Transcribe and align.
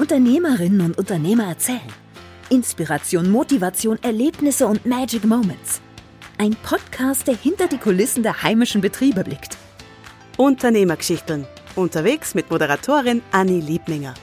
Unternehmerinnen 0.00 0.80
und 0.80 0.96
Unternehmer 0.96 1.48
erzählen. 1.48 1.92
Inspiration, 2.48 3.30
Motivation, 3.30 3.98
Erlebnisse 4.02 4.66
und 4.66 4.86
Magic 4.86 5.24
Moments. 5.24 5.82
Ein 6.38 6.56
Podcast, 6.62 7.28
der 7.28 7.36
hinter 7.36 7.68
die 7.68 7.76
Kulissen 7.76 8.22
der 8.22 8.42
heimischen 8.42 8.80
Betriebe 8.80 9.22
blickt. 9.22 9.58
Unternehmergeschichten. 10.38 11.44
Unterwegs 11.76 12.34
mit 12.34 12.50
Moderatorin 12.50 13.20
Anni 13.30 13.60
Liebninger. 13.60 14.14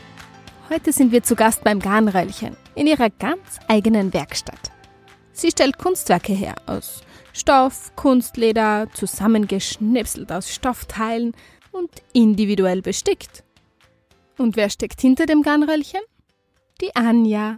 Heute 0.67 0.91
sind 0.91 1.11
wir 1.11 1.21
zu 1.21 1.35
Gast 1.35 1.63
beim 1.63 1.79
Garnröllchen 1.79 2.57
in 2.73 2.87
ihrer 2.87 3.11
ganz 3.11 3.59
eigenen 3.67 4.15
Werkstatt. 4.15 4.71
Sie 5.31 5.51
stellt 5.51 5.77
Kunstwerke 5.77 6.33
her 6.33 6.55
aus 6.65 7.01
Stoff, 7.33 7.91
Kunstleder, 7.95 8.87
zusammengeschnipselt 8.95 10.31
aus 10.31 10.51
Stoffteilen 10.51 11.33
und 11.71 11.91
individuell 12.13 12.81
bestickt. 12.81 13.43
Und 14.37 14.55
wer 14.55 14.69
steckt 14.69 15.01
hinter 15.01 15.25
dem 15.25 15.41
Garnröllchen? 15.41 16.01
Die 16.81 16.95
Anja. 16.95 17.57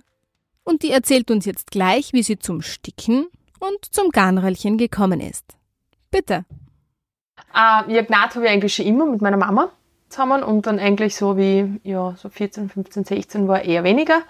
Und 0.63 0.83
die 0.83 0.91
erzählt 0.91 1.31
uns 1.31 1.45
jetzt 1.45 1.71
gleich, 1.71 2.13
wie 2.13 2.23
sie 2.23 2.39
zum 2.39 2.61
Sticken 2.61 3.27
und 3.59 3.85
zum 3.91 4.09
Garnröllchen 4.09 4.77
gekommen 4.77 5.19
ist. 5.19 5.45
Bitte. 6.11 6.45
Äh, 7.53 7.93
ja, 7.93 8.01
Gnat 8.03 8.35
habe 8.35 8.45
ich 8.45 8.51
eigentlich 8.51 8.75
schon 8.75 8.85
immer 8.85 9.05
mit 9.05 9.21
meiner 9.21 9.37
Mama 9.37 9.71
zusammen 10.09 10.43
und 10.43 10.65
dann 10.65 10.79
eigentlich 10.79 11.15
so 11.15 11.37
wie, 11.37 11.79
ja, 11.83 12.15
so 12.17 12.29
14, 12.29 12.69
15, 12.69 13.05
16 13.05 13.47
war 13.47 13.61
eher 13.61 13.83
weniger. 13.83 14.21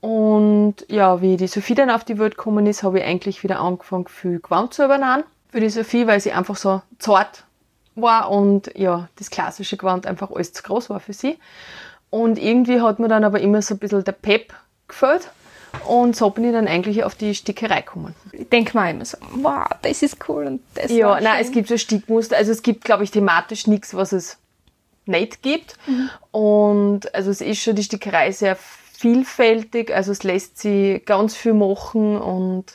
Und 0.00 0.84
ja, 0.88 1.20
wie 1.22 1.36
die 1.36 1.46
Sophie 1.46 1.74
dann 1.74 1.90
auf 1.90 2.04
die 2.04 2.18
Welt 2.18 2.36
gekommen 2.36 2.66
ist, 2.66 2.82
habe 2.82 2.98
ich 2.98 3.04
eigentlich 3.04 3.44
wieder 3.44 3.60
angefangen, 3.60 4.08
viel 4.08 4.40
Gewand 4.40 4.74
zu 4.74 4.84
übernehmen. 4.84 5.24
Für 5.50 5.60
die 5.60 5.68
Sophie, 5.68 6.06
weil 6.06 6.18
sie 6.18 6.32
einfach 6.32 6.56
so 6.56 6.82
zart 6.98 7.44
war 7.94 8.30
und 8.30 8.72
ja, 8.74 9.08
das 9.16 9.30
klassische 9.30 9.76
Gewand 9.76 10.06
einfach 10.06 10.30
alles 10.30 10.52
zu 10.52 10.62
groß 10.62 10.90
war 10.90 10.98
für 10.98 11.12
sie. 11.12 11.38
Und 12.12 12.38
irgendwie 12.38 12.82
hat 12.82 12.98
mir 12.98 13.08
dann 13.08 13.24
aber 13.24 13.40
immer 13.40 13.62
so 13.62 13.74
ein 13.74 13.78
bisschen 13.78 14.04
der 14.04 14.12
Pep 14.12 14.52
gefällt. 14.86 15.30
Und 15.86 16.14
so 16.14 16.28
bin 16.28 16.44
ich 16.44 16.52
dann 16.52 16.68
eigentlich 16.68 17.04
auf 17.04 17.14
die 17.14 17.34
Stickerei 17.34 17.80
gekommen. 17.80 18.14
Ich 18.32 18.50
denke 18.50 18.76
mal 18.76 18.90
immer 18.90 19.06
so, 19.06 19.16
wow, 19.36 19.66
das 19.80 20.02
ist 20.02 20.18
cool 20.28 20.44
und 20.46 20.60
das 20.74 20.90
Ja, 20.92 21.18
nein, 21.22 21.36
schön. 21.38 21.46
es 21.46 21.52
gibt 21.52 21.68
so 21.68 21.78
Stickmuster. 21.78 22.36
Also 22.36 22.52
es 22.52 22.62
gibt, 22.62 22.84
glaube 22.84 23.02
ich, 23.04 23.10
thematisch 23.10 23.66
nichts, 23.66 23.94
was 23.94 24.12
es 24.12 24.36
nicht 25.06 25.40
gibt. 25.40 25.76
Mhm. 25.86 26.10
Und 26.30 27.14
also 27.14 27.30
es 27.30 27.40
ist 27.40 27.62
schon 27.62 27.76
die 27.76 27.82
Stickerei 27.82 28.30
sehr 28.30 28.56
vielfältig. 28.56 29.90
Also 29.94 30.12
es 30.12 30.22
lässt 30.22 30.58
sie 30.58 31.00
ganz 31.06 31.34
viel 31.34 31.54
machen 31.54 32.18
und 32.20 32.66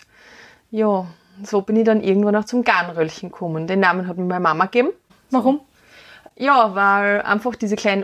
ja, 0.71 1.05
so 1.43 1.61
bin 1.61 1.75
ich 1.75 1.85
dann 1.85 2.01
irgendwann 2.01 2.35
auch 2.35 2.45
zum 2.45 2.63
Garnröllchen 2.63 3.29
gekommen. 3.29 3.67
Den 3.67 3.81
Namen 3.81 4.07
hat 4.07 4.17
mir 4.17 4.25
meine 4.25 4.39
Mama 4.39 4.65
gegeben. 4.65 4.89
Warum? 5.29 5.59
Ja, 6.35 6.73
weil 6.73 7.21
einfach 7.21 7.55
diese 7.55 7.75
kleinen 7.75 8.01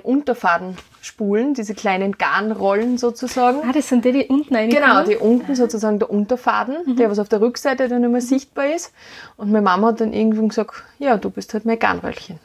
Unterfadenspulen, 1.04 1.54
diese 1.54 1.74
kleinen 1.74 2.18
Garnrollen 2.18 2.98
sozusagen. 2.98 3.60
Ah, 3.68 3.74
das 3.74 3.90
sind 3.90 4.06
die, 4.06 4.12
die 4.14 4.26
unten 4.26 4.56
reinkommen? 4.56 4.84
Genau, 4.84 5.04
die 5.04 5.18
unten 5.18 5.56
sozusagen 5.56 6.00
der 6.00 6.10
Unterfaden, 6.10 6.78
mhm. 6.86 6.96
der 6.96 7.10
was 7.10 7.20
auf 7.20 7.30
der 7.30 7.42
Rückseite 7.42 7.90
dann 7.90 8.04
immer 8.04 8.22
sichtbar 8.22 8.68
ist. 8.74 8.94
Und 9.38 9.52
meine 9.52 9.64
Mama 9.64 9.88
hat 9.88 10.02
dann 10.02 10.14
irgendwann 10.14 10.50
gesagt, 10.50 10.84
ja, 11.00 11.18
du 11.18 11.30
bist 11.30 11.54
halt 11.54 11.66
mein 11.66 11.80
Garnröllchen. 11.80 12.40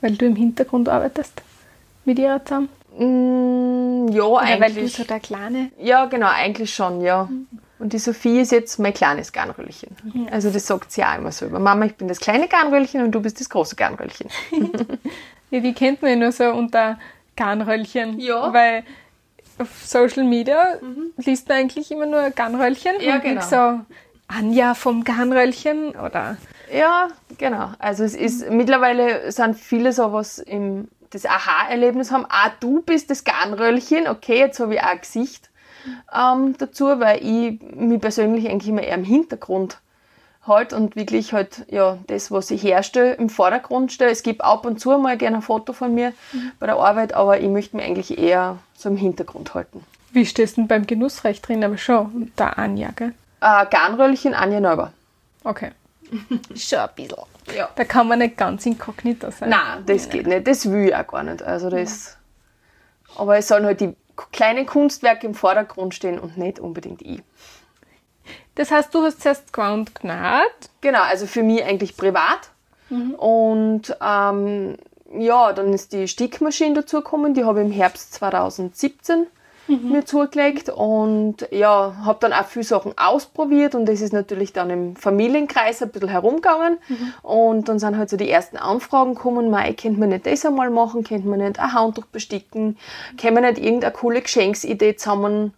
Weil 0.00 0.16
du 0.16 0.26
im 0.26 0.36
Hintergrund 0.36 0.88
arbeitest 0.88 1.42
mit 2.04 2.18
ihr 2.18 2.40
zusammen? 2.44 2.68
Mm, 2.98 4.08
ja, 4.12 4.22
Oder 4.22 4.42
eigentlich. 4.42 4.76
weil 4.76 4.82
du 4.82 4.88
so 4.88 5.04
der 5.04 5.20
Kleine? 5.20 5.70
Ja, 5.78 6.06
genau, 6.06 6.28
eigentlich 6.28 6.74
schon, 6.74 7.02
ja. 7.02 7.24
Mhm. 7.24 7.46
Und 7.78 7.92
die 7.92 7.98
Sophie 7.98 8.40
ist 8.40 8.52
jetzt 8.52 8.78
mein 8.78 8.94
kleines 8.94 9.32
Garnröllchen. 9.32 9.94
Ja. 10.14 10.32
Also 10.32 10.50
das 10.50 10.66
sagt 10.66 10.92
sie 10.92 11.04
auch 11.04 11.18
immer 11.18 11.30
so 11.30 11.44
über. 11.44 11.58
Mama, 11.58 11.84
ich 11.84 11.94
bin 11.96 12.08
das 12.08 12.20
kleine 12.20 12.48
Garnröllchen 12.48 13.02
und 13.02 13.12
du 13.12 13.20
bist 13.20 13.38
das 13.38 13.50
große 13.50 13.76
Garnröllchen. 13.76 14.30
ja, 15.50 15.60
die 15.60 15.74
kennt 15.74 16.00
man 16.00 16.12
ja 16.12 16.16
nur 16.16 16.32
so 16.32 16.44
unter 16.44 16.98
Garnröllchen. 17.36 18.18
Ja. 18.18 18.52
Weil 18.52 18.84
auf 19.58 19.68
Social 19.84 20.24
Media 20.24 20.78
mhm. 20.80 21.12
liest 21.16 21.48
man 21.48 21.58
eigentlich 21.58 21.90
immer 21.90 22.06
nur 22.06 22.30
Garnröllchen 22.30 23.00
ja, 23.00 23.16
und 23.16 23.22
genau. 23.22 23.40
so 23.40 23.80
Anja 24.28 24.74
vom 24.74 25.04
Garnröllchen 25.04 25.90
oder... 25.90 26.36
Ja, 26.72 27.08
genau. 27.38 27.70
Also 27.78 28.02
es 28.02 28.14
ist, 28.14 28.48
mhm. 28.48 28.56
mittlerweile 28.56 29.30
sind 29.30 29.56
viele 29.56 29.92
sowas 29.92 30.38
im, 30.38 30.88
das 31.10 31.24
Aha-Erlebnis 31.24 32.10
haben, 32.10 32.26
ah, 32.28 32.50
du 32.60 32.82
bist 32.82 33.10
das 33.10 33.24
Garnröllchen, 33.24 34.08
okay, 34.08 34.38
jetzt 34.38 34.58
habe 34.58 34.74
ich 34.74 34.80
auch 34.80 34.86
ein 34.86 35.00
Gesicht 35.00 35.50
ähm, 36.12 36.56
dazu, 36.58 36.86
weil 36.98 37.24
ich 37.24 37.60
mich 37.74 38.00
persönlich 38.00 38.48
eigentlich 38.48 38.68
immer 38.68 38.82
eher 38.82 38.96
im 38.96 39.04
Hintergrund 39.04 39.78
halt 40.46 40.72
und 40.72 40.96
wirklich 40.96 41.32
halt 41.32 41.66
ja 41.70 41.98
das, 42.06 42.30
was 42.30 42.50
ich 42.50 42.62
herstelle, 42.62 43.14
im 43.14 43.28
Vordergrund 43.28 43.92
stelle. 43.92 44.10
Es 44.10 44.22
gibt 44.22 44.42
ab 44.42 44.66
und 44.66 44.80
zu 44.80 44.96
mal 44.98 45.16
gerne 45.16 45.36
ein 45.36 45.42
Foto 45.42 45.72
von 45.72 45.94
mir 45.94 46.12
mhm. 46.32 46.52
bei 46.58 46.66
der 46.66 46.76
Arbeit, 46.76 47.14
aber 47.14 47.40
ich 47.40 47.48
möchte 47.48 47.76
mich 47.76 47.84
eigentlich 47.84 48.18
eher 48.18 48.58
so 48.76 48.88
im 48.88 48.96
Hintergrund 48.96 49.54
halten. 49.54 49.84
Wie 50.12 50.26
stehst 50.26 50.56
du 50.56 50.62
denn 50.62 50.68
beim 50.68 50.86
Genussrecht 50.86 51.46
drin? 51.46 51.62
Aber 51.64 51.78
schon, 51.78 52.32
da 52.36 52.48
Anja, 52.50 52.90
gell? 52.94 53.12
Äh, 53.40 53.66
Garnröllchen 53.66 54.34
Anja 54.34 54.60
Neuber. 54.60 54.92
Okay. 55.44 55.72
schon 56.54 56.78
ein 56.78 56.88
bisschen. 56.94 57.18
Ja. 57.54 57.68
Da 57.74 57.84
kann 57.84 58.08
man 58.08 58.18
nicht 58.18 58.36
ganz 58.36 58.66
inkognito 58.66 59.30
sein. 59.30 59.50
Nein, 59.50 59.84
das 59.86 60.08
geht 60.08 60.26
nicht. 60.26 60.46
Das 60.46 60.70
will 60.70 60.88
ich 60.88 60.94
auch 60.94 61.06
gar 61.06 61.22
nicht. 61.22 61.42
Also 61.42 61.70
das. 61.70 62.16
Aber 63.16 63.36
es 63.36 63.48
sollen 63.48 63.64
halt 63.64 63.80
die 63.80 63.94
kleine 64.32 64.64
Kunstwerke 64.64 65.26
im 65.26 65.34
Vordergrund 65.34 65.94
stehen 65.94 66.18
und 66.18 66.36
nicht 66.36 66.58
unbedingt 66.58 67.02
ich. 67.02 67.22
Das 68.54 68.70
heißt, 68.70 68.94
du 68.94 69.02
hast 69.02 69.22
zuerst 69.22 69.52
gewandt 69.52 69.94
genäht? 69.94 70.70
Genau, 70.80 71.02
also 71.02 71.26
für 71.26 71.42
mich 71.42 71.62
eigentlich 71.62 71.96
privat. 71.96 72.50
Mhm. 72.90 73.14
Und 73.14 73.96
ähm, 74.00 74.76
ja, 75.18 75.52
dann 75.52 75.72
ist 75.72 75.92
die 75.92 76.08
Stickmaschine 76.08 76.76
dazugekommen, 76.76 77.34
die 77.34 77.44
habe 77.44 77.60
ich 77.60 77.66
im 77.66 77.72
Herbst 77.72 78.14
2017 78.14 79.26
mhm. 79.68 79.92
mir 79.92 80.04
zugelegt 80.04 80.68
und 80.68 81.48
ja, 81.50 81.94
habe 82.04 82.18
dann 82.20 82.32
auch 82.32 82.46
viele 82.46 82.64
Sachen 82.64 82.96
ausprobiert 82.96 83.74
und 83.74 83.86
das 83.86 84.00
ist 84.00 84.12
natürlich 84.12 84.52
dann 84.52 84.70
im 84.70 84.96
Familienkreis 84.96 85.82
ein 85.82 85.90
bisschen 85.90 86.08
herumgegangen 86.08 86.78
mhm. 86.88 87.12
und 87.22 87.68
dann 87.68 87.78
sind 87.78 87.96
halt 87.96 88.10
so 88.10 88.16
die 88.16 88.30
ersten 88.30 88.56
Anfragen 88.56 89.14
gekommen, 89.14 89.50
Mai, 89.50 89.72
könnte 89.72 90.00
man 90.00 90.10
nicht 90.10 90.26
das 90.26 90.44
einmal 90.44 90.70
machen, 90.70 91.04
könnte 91.04 91.28
man 91.28 91.40
nicht 91.40 91.58
ein 91.58 91.72
Handtuch 91.72 92.06
besticken, 92.06 92.76
können 93.20 93.36
wir 93.36 93.50
nicht 93.50 93.62
irgendeine 93.62 93.92
coole 93.92 94.22
Geschenksidee 94.22 94.96
zusammen 94.96 95.52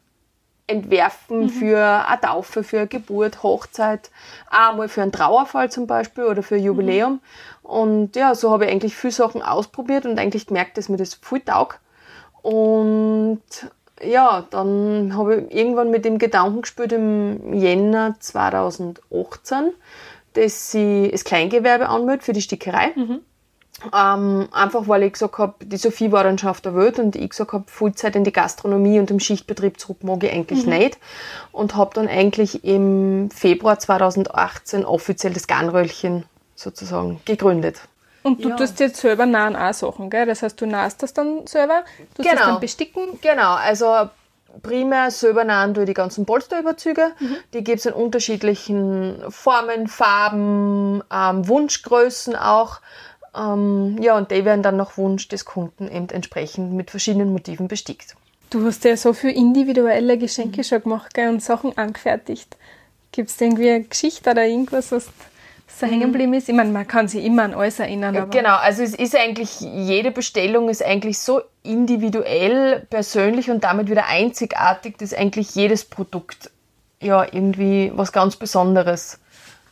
entwerfen 0.68 1.44
mhm. 1.44 1.48
für 1.48 2.06
eine 2.06 2.20
Taufe, 2.20 2.62
für 2.62 2.78
eine 2.78 2.86
Geburt, 2.86 3.42
Hochzeit, 3.42 4.10
einmal 4.48 4.88
für 4.88 5.02
einen 5.02 5.12
Trauerfall 5.12 5.70
zum 5.70 5.86
Beispiel 5.86 6.24
oder 6.24 6.42
für 6.42 6.56
ein 6.56 6.62
Jubiläum. 6.62 7.14
Mhm. 7.14 7.20
Und 7.62 8.16
ja, 8.16 8.34
so 8.34 8.50
habe 8.50 8.66
ich 8.66 8.70
eigentlich 8.70 8.94
viele 8.94 9.12
Sachen 9.12 9.42
ausprobiert 9.42 10.06
und 10.06 10.18
eigentlich 10.18 10.46
gemerkt, 10.46 10.78
dass 10.78 10.88
mir 10.88 10.96
das 10.96 11.14
viel 11.14 11.40
taugt. 11.40 11.80
Und 12.42 13.42
ja, 14.02 14.46
dann 14.50 15.16
habe 15.16 15.42
ich 15.42 15.56
irgendwann 15.56 15.90
mit 15.90 16.04
dem 16.04 16.18
Gedanken 16.18 16.62
gespielt 16.62 16.92
im 16.92 17.52
Jänner 17.52 18.14
2018, 18.20 19.72
dass 20.34 20.70
sie 20.70 21.08
das 21.10 21.24
Kleingewerbe 21.24 21.88
anmeldet 21.88 22.22
für 22.22 22.32
die 22.32 22.42
Stickerei. 22.42 22.92
Mhm. 22.94 23.20
Ähm, 23.94 24.48
einfach 24.50 24.88
weil 24.88 25.04
ich 25.04 25.12
gesagt 25.12 25.38
habe, 25.38 25.54
die 25.64 25.76
Sophie 25.76 26.10
war 26.10 26.24
dann 26.24 26.36
schon 26.36 26.50
auf 26.50 26.60
der 26.60 26.74
Welt 26.74 26.98
und 26.98 27.14
ich 27.14 27.30
gesagt 27.30 27.52
habe, 27.52 27.64
Vollzeit 27.68 28.16
in 28.16 28.24
die 28.24 28.32
Gastronomie 28.32 28.98
und 28.98 29.10
im 29.10 29.20
Schichtbetrieb 29.20 29.78
zurück 29.78 30.02
mag 30.02 30.24
ich 30.24 30.32
eigentlich 30.32 30.64
mhm. 30.64 30.72
nicht. 30.72 30.98
Und 31.52 31.76
habe 31.76 31.94
dann 31.94 32.08
eigentlich 32.08 32.64
im 32.64 33.30
Februar 33.30 33.78
2018 33.78 34.84
offiziell 34.84 35.32
das 35.32 35.46
Garnröllchen 35.46 36.24
sozusagen 36.56 37.20
gegründet. 37.24 37.80
Und 38.24 38.44
du 38.44 38.48
ja. 38.50 38.56
tust 38.56 38.80
jetzt 38.80 38.96
selber 38.96 39.26
nahen 39.26 39.54
auch 39.54 39.72
Sachen, 39.72 40.10
gell? 40.10 40.26
Das 40.26 40.42
heißt, 40.42 40.60
du 40.60 40.66
nahst 40.66 41.02
das 41.02 41.14
dann 41.14 41.46
selber, 41.46 41.84
du 42.14 42.22
genau. 42.22 42.34
das 42.34 42.44
dann 42.46 42.60
besticken? 42.60 43.18
Genau, 43.22 43.54
also 43.54 44.08
primär 44.62 45.10
selber 45.10 45.44
nahen 45.44 45.74
durch 45.74 45.86
die 45.86 45.94
ganzen 45.94 46.26
Polsterüberzüge. 46.26 47.12
Mhm. 47.18 47.36
Die 47.54 47.64
gibt 47.64 47.78
es 47.78 47.86
in 47.86 47.92
unterschiedlichen 47.92 49.22
Formen, 49.28 49.86
Farben, 49.86 51.02
ähm, 51.12 51.46
Wunschgrößen 51.48 52.34
auch. 52.34 52.80
Ähm, 53.38 53.98
ja, 54.00 54.16
und 54.16 54.30
die 54.30 54.44
werden 54.44 54.62
dann 54.62 54.76
nach 54.76 54.96
Wunsch 54.96 55.28
des 55.28 55.44
Kunden 55.44 55.88
eben 55.88 56.08
entsprechend 56.08 56.72
mit 56.72 56.90
verschiedenen 56.90 57.32
Motiven 57.32 57.68
bestickt. 57.68 58.16
Du 58.50 58.64
hast 58.64 58.84
ja 58.84 58.96
so 58.96 59.12
viele 59.12 59.34
individuelle 59.34 60.18
Geschenke 60.18 60.64
schon 60.64 60.82
gemacht 60.82 61.14
gell, 61.14 61.28
und 61.28 61.42
Sachen 61.42 61.76
angefertigt. 61.76 62.56
Gibt 63.12 63.30
es 63.30 63.40
irgendwie 63.40 63.70
eine 63.70 63.84
Geschichte 63.84 64.30
oder 64.30 64.46
irgendwas, 64.46 64.90
was 64.90 65.08
so 65.66 65.86
hängen 65.86 66.08
mhm. 66.08 66.12
geblieben 66.12 66.34
ist? 66.34 66.48
Ich 66.48 66.54
meine, 66.54 66.70
man 66.70 66.86
kann 66.86 67.08
sich 67.08 67.24
immer 67.24 67.42
an 67.44 67.54
alles 67.54 67.78
erinnern. 67.78 68.16
Aber 68.16 68.28
genau, 68.28 68.56
also 68.56 68.82
es 68.82 68.94
ist 68.94 69.14
eigentlich, 69.14 69.60
jede 69.60 70.10
Bestellung 70.10 70.68
ist 70.68 70.84
eigentlich 70.84 71.18
so 71.18 71.42
individuell, 71.62 72.86
persönlich 72.88 73.50
und 73.50 73.64
damit 73.64 73.90
wieder 73.90 74.06
einzigartig, 74.06 74.96
dass 74.98 75.12
eigentlich 75.12 75.54
jedes 75.54 75.84
Produkt 75.84 76.50
ja 77.00 77.22
irgendwie 77.24 77.92
was 77.94 78.12
ganz 78.12 78.36
Besonderes 78.36 79.20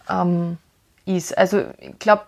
ähm, 0.09 0.59
ist. 1.07 1.37
Also 1.37 1.65
ich 1.79 1.99
glaube, 1.99 2.25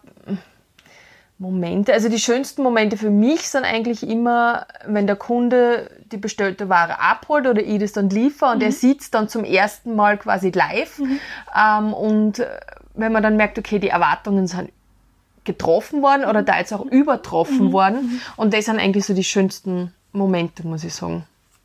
Momente, 1.41 1.93
also 1.93 2.09
die 2.09 2.19
schönsten 2.19 2.63
Momente 2.63 2.97
für 2.97 3.11
mich 3.11 3.49
sind 3.49 3.65
eigentlich 3.65 4.09
immer, 4.09 4.67
wenn 4.85 5.07
der 5.07 5.15
Kunde 5.15 5.89
die 6.11 6.17
bestellte 6.17 6.69
Ware 6.69 7.01
abholt 7.01 7.47
oder 7.47 7.63
ich 7.63 7.79
das 7.79 7.93
dann 7.93 8.11
liefere 8.11 8.51
und 8.51 8.57
mhm. 8.57 8.65
er 8.65 8.73
sieht 8.73 9.03
es 9.03 9.11
dann 9.11 9.29
zum 9.29 9.45
ersten 9.45 9.95
Mal 9.95 10.19
quasi 10.19 10.51
live 10.51 10.99
mhm. 10.99 11.21
ähm, 11.57 11.93
und 11.93 12.45
wenn 12.95 13.13
man 13.13 13.23
dann 13.23 13.37
merkt, 13.37 13.59
okay, 13.59 13.79
die 13.79 13.89
Erwartungen 13.89 14.49
sind 14.49 14.71
getroffen 15.49 16.03
worden 16.03 16.25
oder 16.25 16.43
da 16.43 16.59
jetzt 16.59 16.73
auch 16.73 16.85
übertroffen 16.85 17.69
mhm. 17.69 17.73
worden. 17.73 18.21
Und 18.37 18.53
das 18.53 18.67
sind 18.67 18.79
eigentlich 18.79 19.07
so 19.07 19.15
die 19.15 19.25
schönsten 19.25 19.95
Momente, 20.13 20.67
muss 20.67 20.85
ich 20.85 20.95
sagen. 20.95 21.25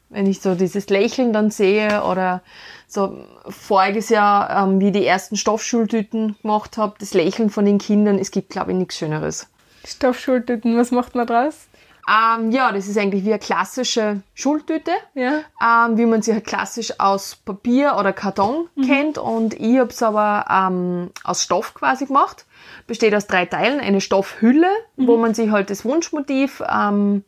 Wenn 0.10 0.26
ich 0.26 0.40
so 0.40 0.56
dieses 0.56 0.90
Lächeln 0.90 1.34
dann 1.34 1.52
sehe 1.52 2.04
oder 2.04 2.42
so 2.88 3.18
voriges 3.50 4.10
Jahr, 4.10 4.64
ähm, 4.64 4.80
wie 4.80 4.88
ich 4.88 4.94
die 4.94 5.06
ersten 5.06 5.36
Stoffschultüten 5.36 6.36
gemacht 6.42 6.78
habe, 6.78 6.96
das 7.00 7.14
Lächeln 7.14 7.50
von 7.50 7.66
den 7.66 7.78
Kindern, 7.78 8.20
es 8.20 8.32
gibt, 8.32 8.52
glaube 8.52 8.72
ich, 8.72 8.78
nichts 8.78 8.98
Schöneres. 8.98 9.48
Stoffschultüten, 9.86 10.78
was 10.78 10.92
macht 10.92 11.16
man 11.16 11.28
draus? 11.28 11.68
Ähm, 12.08 12.52
ja, 12.52 12.72
das 12.74 12.88
ist 12.88 12.98
eigentlich 12.98 13.24
wie 13.24 13.30
eine 13.30 13.40
klassische 13.40 14.22
Schultüte, 14.34 14.92
Ja. 15.14 15.40
ähm, 15.64 15.98
wie 15.98 16.06
man 16.06 16.22
sie 16.22 16.34
halt 16.34 16.46
klassisch 16.46 17.00
aus 17.00 17.38
Papier 17.38 17.96
oder 17.98 18.12
Karton 18.12 18.68
kennt. 18.86 19.18
Und 19.18 19.54
ich 19.54 19.80
habe 19.80 19.90
es 19.90 20.04
aber 20.04 20.46
ähm, 20.50 21.12
aus 21.24 21.44
Stoff 21.44 21.74
quasi 21.74 22.06
gemacht. 22.06 22.46
Besteht 22.88 23.16
aus 23.16 23.28
drei 23.28 23.46
Teilen. 23.46 23.80
Eine 23.80 24.02
Stoffhülle, 24.02 24.68
wo 24.98 25.16
man 25.16 25.34
sich 25.34 25.50
halt 25.52 25.70
das 25.70 25.86
Wunschmotiv 25.86 26.62
ähm, 26.70 27.24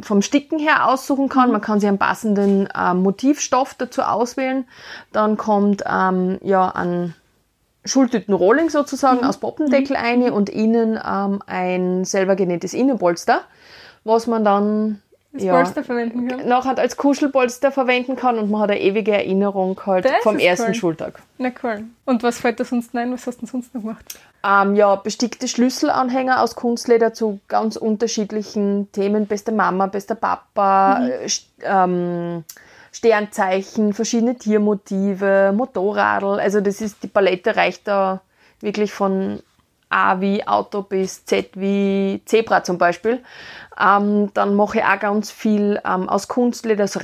vom 0.00 0.22
Sticken 0.22 0.58
her 0.58 0.88
aussuchen 0.88 1.28
kann. 1.28 1.52
Man 1.52 1.60
kann 1.60 1.78
sich 1.78 1.88
einen 1.88 1.98
passenden 1.98 2.68
ähm, 2.74 3.02
Motivstoff 3.02 3.74
dazu 3.74 4.00
auswählen. 4.02 4.66
Dann 5.12 5.36
kommt 5.36 5.84
ähm, 5.86 6.38
ja 6.42 6.70
ein 6.70 7.14
Schultütenrolling 7.84 8.70
sozusagen 8.70 9.24
aus 9.24 9.38
Poppendeckel 9.38 9.96
eine 9.96 10.32
und 10.32 10.48
innen 10.48 10.98
ähm, 11.04 11.42
ein 11.46 12.04
selber 12.04 12.36
genähtes 12.36 12.74
Innenpolster, 12.74 13.42
was 14.04 14.26
man 14.26 14.44
dann 14.44 15.02
Das 15.32 15.42
ja, 15.44 15.54
Polster 15.54 15.82
verwenden 15.84 16.28
kann. 16.28 16.46
nachher 16.48 16.78
als 16.78 16.96
Kuschelpolster 16.96 17.72
verwenden 17.72 18.16
kann 18.16 18.38
und 18.38 18.50
man 18.50 18.60
hat 18.62 18.70
eine 18.70 18.80
ewige 18.80 19.12
Erinnerung 19.12 19.80
halt 19.86 20.04
Das 20.04 20.12
vom 20.22 20.38
ersten 20.38 20.68
cool. 20.68 20.74
Schultag. 20.74 21.22
Na 21.38 21.50
cool. 21.62 21.84
Und 22.04 22.22
was 22.22 22.38
fällt 22.40 22.60
da 22.60 22.64
sonst 22.64 22.94
ein? 22.96 23.12
Was 23.12 23.26
hast 23.26 23.36
du 23.36 23.46
denn 23.46 23.48
sonst 23.50 23.74
noch 23.74 23.80
gemacht? 23.82 24.04
Ähm, 24.42 24.74
ja, 24.74 24.96
bestickte 24.96 25.48
Schlüsselanhänger 25.48 26.42
aus 26.42 26.54
Kunstleder 26.56 27.12
zu 27.12 27.40
ganz 27.48 27.76
unterschiedlichen 27.76 28.90
Themen. 28.92 29.26
Beste 29.26 29.52
Mama, 29.52 29.86
bester 29.86 30.14
Papa, 30.14 31.06
äh, 31.06 31.26
St- 31.26 31.44
ähm, 31.62 32.44
Sternzeichen, 32.92 33.92
verschiedene 33.92 34.36
Tiermotive, 34.36 35.52
Motorradl. 35.54 36.40
Also 36.40 36.60
das 36.60 36.80
ist, 36.80 37.02
die 37.02 37.08
Palette 37.08 37.56
reicht 37.56 37.86
da 37.86 38.20
wirklich 38.60 38.92
von 38.92 39.40
A 39.88 40.20
wie 40.20 40.46
Auto 40.46 40.82
bis 40.82 41.24
Z 41.24 41.50
wie 41.54 42.22
Zebra 42.24 42.62
zum 42.62 42.78
Beispiel. 42.78 43.22
Ähm, 43.78 44.30
dann 44.34 44.54
mache 44.54 44.78
ich 44.78 44.84
auch 44.84 44.98
ganz 44.98 45.30
viel 45.30 45.80
ähm, 45.84 46.08
aus 46.08 46.28
Kunstleder, 46.28 46.86
so 46.86 47.00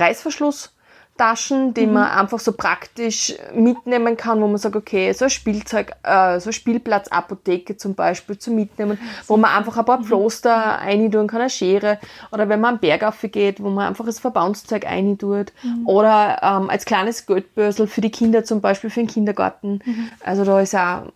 Reißverschlusstaschen, 1.17 1.73
die 1.73 1.87
man 1.87 2.09
einfach 2.09 2.39
so 2.39 2.51
praktisch 2.51 3.33
mitnehmen 3.53 4.17
kann, 4.17 4.41
wo 4.41 4.47
man 4.47 4.57
sagt, 4.57 4.75
okay, 4.75 5.11
so 5.13 5.25
ein 5.25 5.29
Spielzeug, 5.31 5.91
äh, 6.03 6.39
so 6.39 6.47
eine 6.47 6.53
Spielplatzapotheke 6.53 7.77
zum 7.77 7.95
Beispiel 7.95 8.37
zu 8.37 8.51
mitnehmen, 8.51 8.99
wo 9.27 9.37
man 9.37 9.51
einfach 9.51 9.77
ein 9.77 9.85
paar 9.85 10.03
Pflaster 10.03 10.51
reintun 10.51 11.27
kann, 11.27 11.41
eine 11.41 11.49
Schere, 11.49 11.99
oder 12.31 12.49
wenn 12.49 12.61
man 12.61 12.75
am 12.75 12.79
Berg 12.79 12.97
geht, 13.31 13.61
wo 13.61 13.69
man 13.69 13.87
einfach 13.87 14.05
das 14.05 14.19
Verbandszeug 14.19 14.85
reintut, 14.85 15.51
oder 15.85 16.39
ähm, 16.41 16.69
als 16.69 16.85
kleines 16.85 17.25
Geldbörsel 17.25 17.87
für 17.87 18.01
die 18.01 18.11
Kinder 18.11 18.43
zum 18.43 18.61
Beispiel, 18.61 18.89
für 18.89 19.01
den 19.01 19.07
Kindergarten. 19.07 19.81
Also 20.21 20.43
da 20.43 20.59
ist 20.61 20.75
auch 20.75 21.11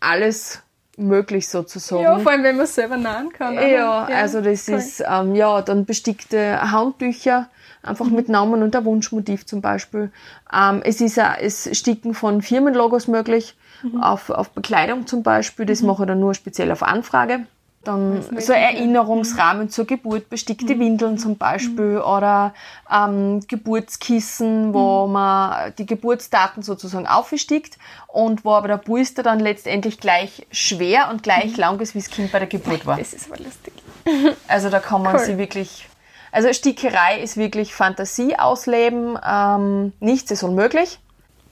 alles 0.00 0.62
möglich 0.96 1.48
sozusagen. 1.48 2.02
Ja, 2.02 2.18
vor 2.18 2.32
allem, 2.32 2.42
wenn 2.42 2.56
man 2.56 2.64
es 2.64 2.74
selber 2.74 2.96
nähen 2.96 3.30
kann. 3.32 3.54
oder? 3.56 3.66
Ja, 3.68 4.04
also 4.04 4.40
das 4.40 4.68
cool. 4.68 4.74
ist, 4.76 5.02
ähm, 5.08 5.34
ja, 5.34 5.62
dann 5.62 5.84
bestickte 5.86 6.70
Handtücher, 6.72 7.48
einfach 7.82 8.06
Mhm. 8.06 8.16
mit 8.16 8.28
Namen 8.28 8.62
und 8.62 8.74
der 8.74 8.84
Wunschmotiv 8.84 9.46
zum 9.46 9.60
Beispiel. 9.62 10.10
Ähm, 10.52 10.82
es 10.84 11.00
ist 11.00 11.18
auch 11.18 11.36
das 11.40 11.68
Sticken 11.76 12.12
von 12.14 12.42
Firmenlogos 12.42 13.08
möglich, 13.08 13.56
Mhm. 13.82 14.02
auf, 14.02 14.28
auf 14.28 14.50
Bekleidung 14.50 15.06
zum 15.06 15.22
Beispiel, 15.22 15.64
das 15.64 15.80
mache 15.80 16.02
ich 16.02 16.06
dann 16.08 16.20
nur 16.20 16.34
speziell 16.34 16.70
auf 16.70 16.82
Anfrage. 16.82 17.46
Dann 17.82 18.22
so. 18.38 18.52
Erinnerungsrahmen 18.52 19.70
zur 19.70 19.86
Geburt, 19.86 20.28
bestickte 20.28 20.74
Mhm. 20.74 20.80
Windeln 20.80 21.18
zum 21.18 21.36
Beispiel 21.38 21.98
oder 21.98 22.52
ähm, 22.92 23.40
Geburtskissen, 23.48 24.74
wo 24.74 25.06
Mhm. 25.06 25.12
man 25.14 25.72
die 25.78 25.86
Geburtsdaten 25.86 26.62
sozusagen 26.62 27.06
aufstickt 27.06 27.78
und 28.08 28.44
wo 28.44 28.52
aber 28.52 28.68
der 28.68 28.76
Polster 28.76 29.22
dann 29.22 29.40
letztendlich 29.40 29.98
gleich 29.98 30.46
schwer 30.50 31.08
und 31.10 31.22
gleich 31.22 31.56
lang 31.56 31.80
ist, 31.80 31.94
wie 31.94 32.00
das 32.00 32.10
Kind 32.10 32.30
bei 32.32 32.38
der 32.38 32.48
Geburt 32.48 32.84
war. 32.84 32.98
Das 32.98 33.14
ist 33.14 33.30
aber 33.32 33.42
lustig. 33.42 33.72
Also 34.48 34.68
da 34.70 34.78
kann 34.80 35.02
man 35.02 35.16
Cool. 35.16 35.24
sie 35.24 35.38
wirklich. 35.38 35.88
Also 36.32 36.52
Stickerei 36.52 37.20
ist 37.20 37.36
wirklich 37.36 37.74
Fantasie 37.74 38.36
ausleben. 38.38 39.18
Ähm, 39.26 39.92
nichts 40.00 40.30
ist 40.30 40.42
unmöglich. 40.42 40.98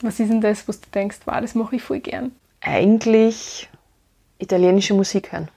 Was 0.02 0.20
ist 0.20 0.28
denn 0.30 0.40
das, 0.40 0.68
was 0.68 0.80
du 0.80 0.88
denkst, 0.90 1.18
wow, 1.24 1.40
das 1.40 1.54
mache 1.54 1.76
ich 1.76 1.82
voll 1.82 2.00
gern? 2.00 2.32
Eigentlich 2.60 3.68
italienische 4.38 4.94
Musik 4.94 5.32
hören. 5.32 5.48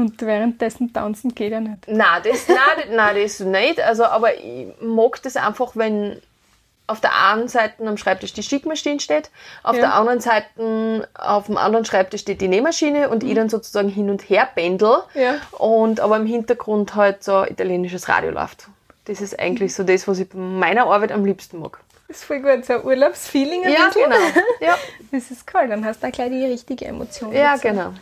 Und 0.00 0.20
währenddessen 0.22 0.92
tanzen 0.92 1.34
geht 1.34 1.52
ja 1.52 1.60
nicht. 1.60 1.86
Nein, 1.86 2.22
das, 2.24 2.48
nein, 2.48 2.94
nein, 2.96 3.16
das 3.22 3.40
nicht. 3.40 3.80
Also, 3.80 4.04
aber 4.04 4.34
ich 4.34 4.68
mag 4.80 5.22
das 5.22 5.36
einfach, 5.36 5.72
wenn 5.74 6.20
auf 6.86 7.00
der 7.00 7.14
einen 7.14 7.46
Seite 7.46 7.86
am 7.86 7.96
Schreibtisch 7.96 8.32
die 8.32 8.42
Stickmaschine 8.42 8.98
steht, 8.98 9.30
auf 9.62 9.76
Ja. 9.76 9.82
der 9.82 9.94
anderen 9.94 10.20
Seite 10.20 11.06
auf 11.14 11.46
dem 11.46 11.56
anderen 11.56 11.84
Schreibtisch 11.84 12.22
steht 12.22 12.40
die 12.40 12.48
Nähmaschine 12.48 13.08
und 13.10 13.22
ich 13.22 13.34
dann 13.34 13.48
sozusagen 13.48 13.88
hin 13.88 14.10
und 14.10 14.28
her 14.28 14.48
pendel 14.52 14.96
Ja. 15.14 15.34
und 15.52 16.00
aber 16.00 16.16
im 16.16 16.26
Hintergrund 16.26 16.96
halt 16.96 17.22
so 17.22 17.44
italienisches 17.44 18.08
Radio 18.08 18.30
läuft. 18.32 18.66
Das 19.04 19.20
ist 19.20 19.38
eigentlich 19.38 19.74
so 19.74 19.84
das, 19.84 20.08
was 20.08 20.18
ich 20.18 20.28
bei 20.30 20.38
meiner 20.38 20.86
Arbeit 20.86 21.12
am 21.12 21.24
liebsten 21.24 21.60
mag. 21.60 21.78
Das 22.08 22.16
ist 22.18 22.24
voll 22.24 22.40
gut, 22.40 22.64
so 22.64 22.72
ein 22.72 22.84
Urlaubsfeeling 22.84 23.64
ein 23.66 23.72
Ja, 23.72 23.86
bisschen. 23.86 24.04
genau. 24.10 24.16
Ja, 24.60 24.76
Das 25.12 25.30
ist 25.30 25.44
cool, 25.54 25.68
dann 25.68 25.84
hast 25.84 26.02
du 26.02 26.08
auch 26.08 26.12
gleich 26.12 26.30
die 26.30 26.44
richtige 26.44 26.86
Emotion. 26.86 27.32
ja 27.32 27.52
dazu. 27.52 27.68
genau. 27.68 27.92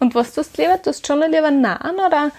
Und 0.00 0.14
was 0.14 0.32
tust 0.34 0.56
du 0.58 0.62
lieber? 0.62 0.80
Tust 0.82 1.08
du 1.08 1.12
schon 1.14 1.30
lieber 1.30 1.50
nähen 1.50 1.98
oder 2.06 2.30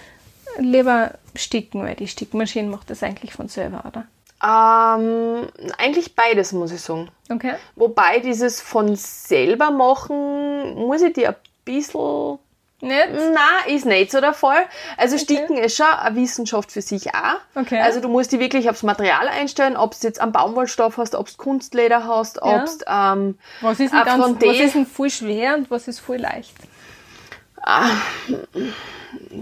lieber 0.58 1.12
sticken? 1.34 1.82
Weil 1.82 1.94
die 1.94 2.08
Stickmaschine 2.08 2.68
macht 2.68 2.90
das 2.90 3.02
eigentlich 3.02 3.32
von 3.32 3.48
selber, 3.48 3.84
oder? 3.86 4.04
Ähm, 4.44 5.46
eigentlich 5.78 6.16
beides, 6.16 6.52
muss 6.52 6.72
ich 6.72 6.80
sagen. 6.80 7.08
Okay. 7.30 7.54
Wobei 7.76 8.18
dieses 8.18 8.60
von 8.60 8.96
selber 8.96 9.70
machen, 9.70 10.74
muss 10.74 11.00
ich 11.02 11.12
dir 11.12 11.28
ein 11.30 11.36
bisschen 11.64 12.38
Nicht? 12.80 13.08
Na, 13.32 13.72
ist 13.72 13.86
nicht 13.86 14.10
so 14.10 14.20
der 14.20 14.32
Fall. 14.34 14.64
Also 14.96 15.16
Sticken 15.16 15.56
ist 15.56 15.76
schon 15.76 15.86
eine 15.86 16.16
Wissenschaft 16.16 16.72
für 16.72 16.82
sich 16.82 17.14
auch. 17.14 17.38
Okay. 17.54 17.78
Also 17.78 18.00
du 18.00 18.08
musst 18.08 18.32
dich 18.32 18.40
wirklich 18.40 18.68
aufs 18.68 18.82
Material 18.82 19.28
einstellen, 19.28 19.76
ob 19.76 19.92
du 19.92 20.04
jetzt 20.08 20.20
einen 20.20 20.32
Baumwollstoff 20.32 20.96
hast, 20.96 21.14
ob 21.14 21.28
du 21.30 21.36
Kunstleder 21.36 22.04
hast, 22.08 22.38
Ja. 22.38 22.42
ob 22.42 22.64
du 22.64 22.84
ähm, 22.88 23.38
Was 23.60 23.78
ist, 23.78 23.92
denn 23.94 24.04
ganz, 24.04 24.24
was 24.44 24.58
ist 24.58 24.74
denn 24.74 24.86
voll 24.86 25.10
schwer 25.10 25.54
und 25.54 25.70
was 25.70 25.86
ist 25.86 26.00
voll 26.00 26.16
leicht? 26.16 26.52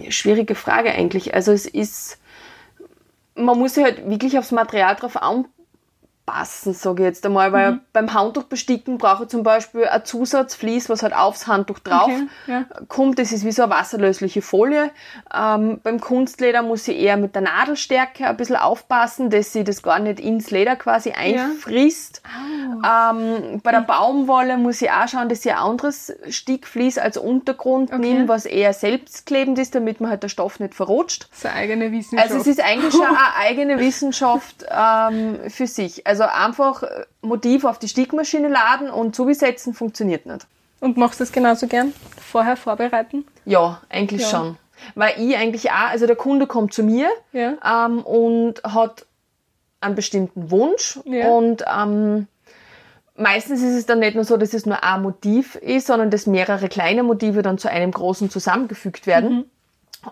Schwierige 0.09 0.55
Frage 0.55 0.93
eigentlich. 0.93 1.35
Also 1.35 1.53
es 1.53 1.67
ist, 1.67 2.19
man 3.35 3.59
muss 3.59 3.75
sich 3.75 3.85
halt 3.85 4.09
wirklich 4.09 4.39
aufs 4.39 4.53
Material 4.53 4.97
drauf 4.97 5.17
anpassen, 6.31 6.75
sage 6.75 7.03
ich 7.03 7.07
jetzt 7.09 7.27
einmal, 7.27 7.53
weil 7.53 7.73
Mhm. 7.73 7.81
beim 7.93 8.15
Handtuch 8.15 8.45
besticken 8.45 8.99
brauche 8.99 9.25
ich 9.25 9.29
zum 9.29 9.43
Beispiel 9.43 9.87
ein 9.87 10.05
Zusatzvlies, 10.05 10.89
was 10.89 11.03
halt 11.03 11.15
aufs 11.15 11.47
Handtuch 11.47 11.79
drauf 11.81 12.11
Okay, 12.11 12.27
ja. 12.47 12.65
kommt. 12.89 13.19
Das 13.19 13.33
ist 13.33 13.45
wie 13.45 13.53
so 13.53 13.63
eine 13.65 13.73
wasserlösliche 13.73 14.43
Folie. 14.43 14.91
Ähm, 15.35 15.81
beim 15.83 16.01
Kunstleder 16.01 16.63
muss 16.63 16.87
ich 16.89 16.99
eher 16.99 17.17
mit 17.17 17.35
der 17.35 17.43
Nadelstärke 17.43 18.27
ein 18.27 18.37
bisschen 18.37 18.57
aufpassen, 18.57 19.31
dass 19.31 19.53
sie 19.53 19.65
das 19.65 19.83
gar 19.83 19.99
nicht 19.99 20.21
ins 20.21 20.51
Leder 20.51 20.77
quasi 20.77 21.13
einfrisst. 21.13 22.23
Ähm, 22.85 23.61
bei 23.63 23.73
der 23.73 23.81
Baumwolle 23.83 24.57
muss 24.57 24.81
ich 24.83 24.91
auch 24.91 25.09
schauen, 25.09 25.29
dass 25.29 25.45
ich 25.45 25.53
ein 25.53 25.59
anderes 25.59 26.13
Stickvlies 26.29 26.99
als 26.99 27.17
Untergrund 27.17 27.91
Okay. 27.93 28.01
nehme, 28.01 28.29
was 28.29 28.47
eher 28.47 28.73
selbstklebend 28.73 29.59
ist, 29.59 29.75
damit 29.75 30.01
man 30.01 30.11
halt 30.11 30.23
der 30.23 30.29
Stoff 30.29 30.61
nicht 30.61 30.75
verrutscht. 30.75 31.29
Das 31.31 31.39
ist 31.41 31.47
eine 31.47 31.55
eigene 31.57 31.93
Wissenschaft. 31.93 32.31
Also 32.31 32.41
es 32.41 32.47
ist 32.47 32.63
eigentlich 32.65 32.93
schon 32.93 33.03
eine 33.07 33.35
eigene 33.39 33.79
Wissenschaft 33.79 34.65
ähm, 34.71 35.39
für 35.49 35.67
sich. 35.67 36.07
Also 36.07 36.20
einfach 36.29 36.83
äh, 36.83 37.05
Motiv 37.23 37.65
auf 37.65 37.79
die 37.79 37.89
Stickmaschine 37.89 38.49
laden 38.49 38.91
und 38.91 39.15
zubesetzen 39.15 39.75
funktioniert 39.75 40.27
nicht. 40.27 40.47
und 40.81 40.97
machst 40.97 41.21
du 41.21 41.25
das 41.25 41.33
genauso 41.33 41.67
gern? 41.67 41.93
Vorher 42.21 42.57
vorbereiten? 42.57 43.25
Ja, 43.45 43.81
eigentlich 43.89 44.23
Ja. 44.23 44.29
schon. 44.29 44.57
Weil 44.95 45.13
ich 45.19 45.37
eigentlich 45.37 45.71
auch, 45.71 45.91
also 45.91 46.07
der 46.07 46.17
Kunde 46.17 46.47
kommt 46.47 46.73
zu 46.73 46.83
mir 46.83 47.09
Ja. 47.33 47.87
ähm, 47.87 48.01
und 48.03 48.63
hat 48.65 49.05
einen 49.83 49.95
bestimmten 49.95 50.51
Wunsch 50.51 50.99
Ja. 51.05 51.29
und 51.29 51.65
ähm, 51.71 52.27
meistens 53.17 53.61
ist 53.63 53.77
es 53.77 53.87
dann 53.87 53.99
nicht 53.99 54.15
nur 54.15 54.25
so, 54.25 54.37
dass 54.39 54.55
es 54.55 54.65
nur 54.67 54.83
ein 54.83 55.03
Motiv 55.03 55.55
ist, 55.57 55.87
sondern 55.87 56.11
dass 56.11 56.27
mehrere 56.27 56.69
kleine 56.69 57.03
Motive 57.03 57.43
dann 57.43 57.59
zu 57.59 57.69
einem 57.71 57.91
großen 57.91 58.31
zusammengefügt 58.31 59.07
werden. 59.07 59.31
Mhm. 59.37 59.45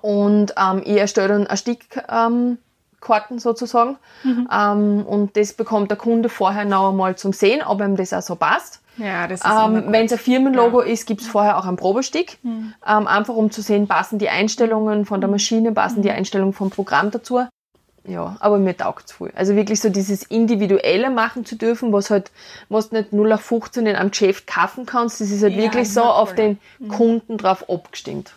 Und 0.02 0.54
ähm, 0.58 0.82
ich 0.84 0.98
erstelle 0.98 1.28
dann 1.28 1.46
ein 1.46 1.56
Stickkarten 1.56 2.34
ähm, 2.50 2.58
Karten 3.00 3.38
sozusagen 3.38 3.96
Mhm. 4.24 4.48
ähm, 4.52 5.06
und 5.06 5.36
das 5.36 5.52
bekommt 5.52 5.90
der 5.90 5.98
Kunde 5.98 6.28
vorher 6.28 6.64
noch 6.64 6.90
einmal 6.90 7.16
zum 7.16 7.32
Sehen, 7.32 7.62
ob 7.64 7.80
ihm 7.80 7.96
das 7.96 8.12
auch 8.12 8.22
so 8.22 8.34
passt. 8.36 8.80
Ja, 8.96 9.28
das 9.28 9.40
ist 9.40 9.46
immer 9.46 9.66
Ähm. 9.78 9.92
Wenn 9.92 10.06
es 10.06 10.12
ein 10.12 10.18
Firmenlogo 10.18 10.80
ist, 10.80 11.06
gibt 11.06 11.20
es 11.20 11.28
vorher 11.28 11.56
auch 11.58 11.64
einen 11.66 11.76
Probestick. 11.76 12.38
Mhm. 12.42 12.72
Ähm, 12.86 13.06
einfach 13.06 13.34
um 13.34 13.50
zu 13.52 13.62
sehen, 13.62 13.86
passen 13.86 14.18
die 14.18 14.28
Einstellungen 14.28 15.04
von 15.04 15.20
der 15.20 15.30
Maschine, 15.30 15.70
passen 15.72 15.98
Mhm. 15.98 16.02
die 16.02 16.10
Einstellungen 16.10 16.52
vom 16.52 16.70
Programm 16.70 17.10
dazu. 17.12 17.46
Ja, 18.04 18.36
aber 18.40 18.58
mir 18.58 18.74
taugt 18.76 19.06
es 19.06 19.12
voll. 19.12 19.30
Also 19.36 19.54
wirklich 19.54 19.80
so 19.80 19.90
dieses 19.90 20.22
Individuelle 20.22 21.10
machen 21.10 21.44
zu 21.44 21.56
dürfen, 21.56 21.92
was 21.92 22.10
halt, 22.10 22.30
was 22.70 22.88
du 22.88 22.96
nicht 22.96 23.12
0 23.12 23.32
auf 23.34 23.42
15 23.42 23.86
in 23.86 23.96
einem 23.96 24.10
Geschäft 24.10 24.46
kaufen 24.46 24.86
kannst, 24.86 25.20
das 25.20 25.30
ist 25.30 25.42
halt 25.42 25.52
Ja, 25.54 25.62
wirklich 25.62 25.92
so 25.92 26.02
auf 26.02 26.34
den 26.34 26.58
Kunden 26.88 27.36
drauf 27.36 27.68
abgestimmt. 27.68 28.32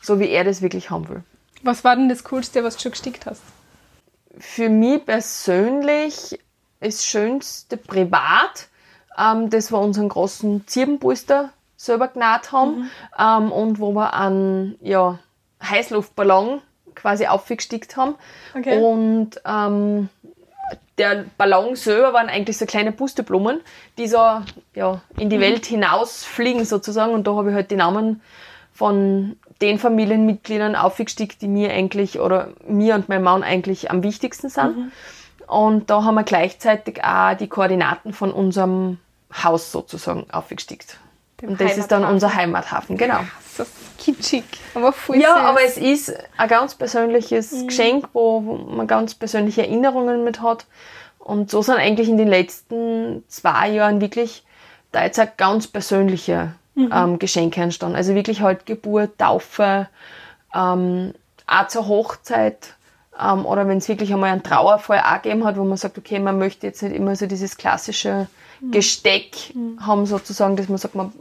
So 0.00 0.18
wie 0.18 0.28
er 0.30 0.44
das 0.44 0.62
wirklich 0.62 0.88
haben 0.90 1.08
will. 1.10 1.22
Was 1.62 1.84
war 1.84 1.94
denn 1.94 2.08
das 2.08 2.24
Coolste, 2.24 2.64
was 2.64 2.76
du 2.76 2.82
schon 2.82 2.92
gestickt 2.92 3.26
hast? 3.26 3.42
Für 4.40 4.68
mich 4.68 5.04
persönlich 5.04 6.40
ist 6.80 6.98
das 6.98 7.06
Schönste 7.06 7.76
privat, 7.76 8.68
ähm, 9.18 9.50
das 9.50 9.70
wir 9.70 9.78
unseren 9.78 10.08
großen 10.08 10.66
Zirbenpolster 10.66 11.50
selber 11.76 12.08
genäht 12.08 12.50
haben 12.52 12.76
mhm. 12.76 12.90
ähm, 13.18 13.52
und 13.52 13.80
wo 13.80 13.92
wir 13.92 14.14
einen 14.14 14.76
ja, 14.80 15.18
Heißluftballon 15.62 16.62
quasi 16.94 17.26
aufgestickt 17.26 17.96
haben. 17.96 18.14
Okay. 18.54 18.82
Und 18.82 19.40
ähm, 19.44 20.08
der 20.98 21.24
Ballon 21.38 21.76
selber 21.76 22.12
waren 22.12 22.28
eigentlich 22.28 22.58
so 22.58 22.66
kleine 22.66 22.92
Pusteblumen, 22.92 23.60
die 23.98 24.08
so 24.08 24.42
ja, 24.74 25.00
in 25.18 25.30
die 25.30 25.36
mhm. 25.36 25.42
Welt 25.42 25.66
hinausfliegen 25.66 26.64
sozusagen. 26.64 27.12
Und 27.12 27.26
da 27.26 27.34
habe 27.34 27.50
ich 27.50 27.54
halt 27.54 27.70
die 27.70 27.76
Namen 27.76 28.22
von 28.80 29.36
den 29.60 29.78
Familienmitgliedern 29.78 30.74
aufgestickt, 30.74 31.42
die 31.42 31.48
mir 31.48 31.70
eigentlich 31.70 32.18
oder 32.18 32.48
mir 32.66 32.94
und 32.94 33.10
meinem 33.10 33.24
Mann 33.24 33.42
eigentlich 33.42 33.90
am 33.90 34.02
wichtigsten 34.02 34.48
sind. 34.48 34.74
Mhm. 34.74 34.92
Und 35.46 35.90
da 35.90 36.02
haben 36.04 36.14
wir 36.14 36.22
gleichzeitig 36.22 37.04
auch 37.04 37.36
die 37.36 37.46
Koordinaten 37.46 38.14
von 38.14 38.32
unserem 38.32 38.96
Haus 39.44 39.70
sozusagen 39.70 40.24
aufgestickt. 40.32 40.96
Dem 41.42 41.50
und 41.50 41.60
das 41.60 41.76
ist 41.76 41.92
dann 41.92 42.04
unser 42.04 42.34
Heimathafen, 42.34 42.96
genau. 42.96 43.20
So 43.54 43.66
kitschig, 43.98 44.44
aber 44.74 44.94
voll 44.94 45.18
Ja, 45.18 45.34
süß. 45.34 45.42
aber 45.42 45.62
es 45.62 45.76
ist 45.76 46.14
ein 46.38 46.48
ganz 46.48 46.74
persönliches 46.74 47.52
mhm. 47.52 47.66
Geschenk, 47.66 48.08
wo, 48.14 48.42
wo 48.46 48.56
man 48.56 48.86
ganz 48.86 49.14
persönliche 49.14 49.60
Erinnerungen 49.60 50.24
mit 50.24 50.40
hat. 50.40 50.64
Und 51.18 51.50
so 51.50 51.60
sind 51.60 51.76
eigentlich 51.76 52.08
in 52.08 52.16
den 52.16 52.28
letzten 52.28 53.24
zwei 53.28 53.68
Jahren 53.68 54.00
wirklich 54.00 54.42
da 54.90 55.04
jetzt 55.04 55.20
auch 55.20 55.36
ganz 55.36 55.66
persönliche 55.66 56.54
mhm. 56.74 56.90
ähm, 56.92 57.18
Geschenke 57.18 57.60
entstanden. 57.60 57.96
Also 57.96 58.14
wirklich 58.14 58.40
halt 58.40 58.66
Geburt, 58.66 59.18
Taufe, 59.18 59.88
ähm, 60.54 61.14
auch 61.46 61.68
zur 61.68 61.88
Hochzeit 61.88 62.74
ähm, 63.20 63.44
oder 63.44 63.66
wenn 63.68 63.78
es 63.78 63.88
wirklich 63.88 64.12
einmal 64.12 64.30
einen 64.30 64.42
Trauerfall 64.42 65.00
auch 65.00 65.22
gegeben 65.22 65.44
hat, 65.44 65.56
wo 65.56 65.64
man 65.64 65.76
sagt, 65.76 65.98
okay, 65.98 66.18
man 66.18 66.38
möchte 66.38 66.66
jetzt 66.66 66.82
nicht 66.82 66.94
immer 66.94 67.16
so 67.16 67.26
dieses 67.26 67.56
klassische 67.56 68.28
mhm. 68.60 68.70
Gesteck 68.70 69.54
mhm. 69.54 69.84
haben 69.84 70.06
sozusagen, 70.06 70.56
dass 70.56 70.68
man 70.68 70.78
sagt, 70.78 70.94
man 70.94 71.12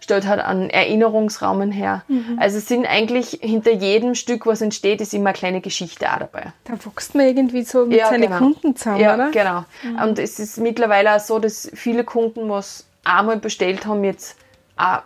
stellt 0.00 0.26
halt 0.26 0.40
einen 0.40 0.70
Erinnerungsrahmen 0.70 1.72
her. 1.72 2.02
Mhm. 2.08 2.38
Also 2.38 2.58
es 2.58 2.68
sind 2.68 2.86
eigentlich 2.86 3.38
hinter 3.42 3.72
jedem 3.72 4.14
Stück, 4.14 4.46
was 4.46 4.60
entsteht, 4.60 5.00
ist 5.00 5.14
immer 5.14 5.30
eine 5.30 5.38
kleine 5.38 5.60
Geschichte 5.60 6.10
auch 6.12 6.18
dabei. 6.18 6.52
Da 6.64 6.72
wächst 6.72 7.14
man 7.14 7.26
irgendwie 7.26 7.62
so 7.62 7.86
mit 7.86 7.98
ja, 7.98 8.08
seinen 8.08 8.22
genau. 8.22 8.38
Kunden 8.38 8.76
zusammen, 8.76 9.00
ja, 9.00 9.14
oder? 9.14 9.30
genau. 9.30 9.64
Mhm. 9.82 10.02
Und 10.02 10.18
es 10.18 10.38
ist 10.38 10.58
mittlerweile 10.58 11.16
auch 11.16 11.20
so, 11.20 11.38
dass 11.38 11.70
viele 11.74 12.04
Kunden, 12.04 12.48
was 12.48 12.86
einmal 13.04 13.38
bestellt 13.38 13.86
haben, 13.86 14.04
jetzt 14.04 14.36
auch 14.76 15.02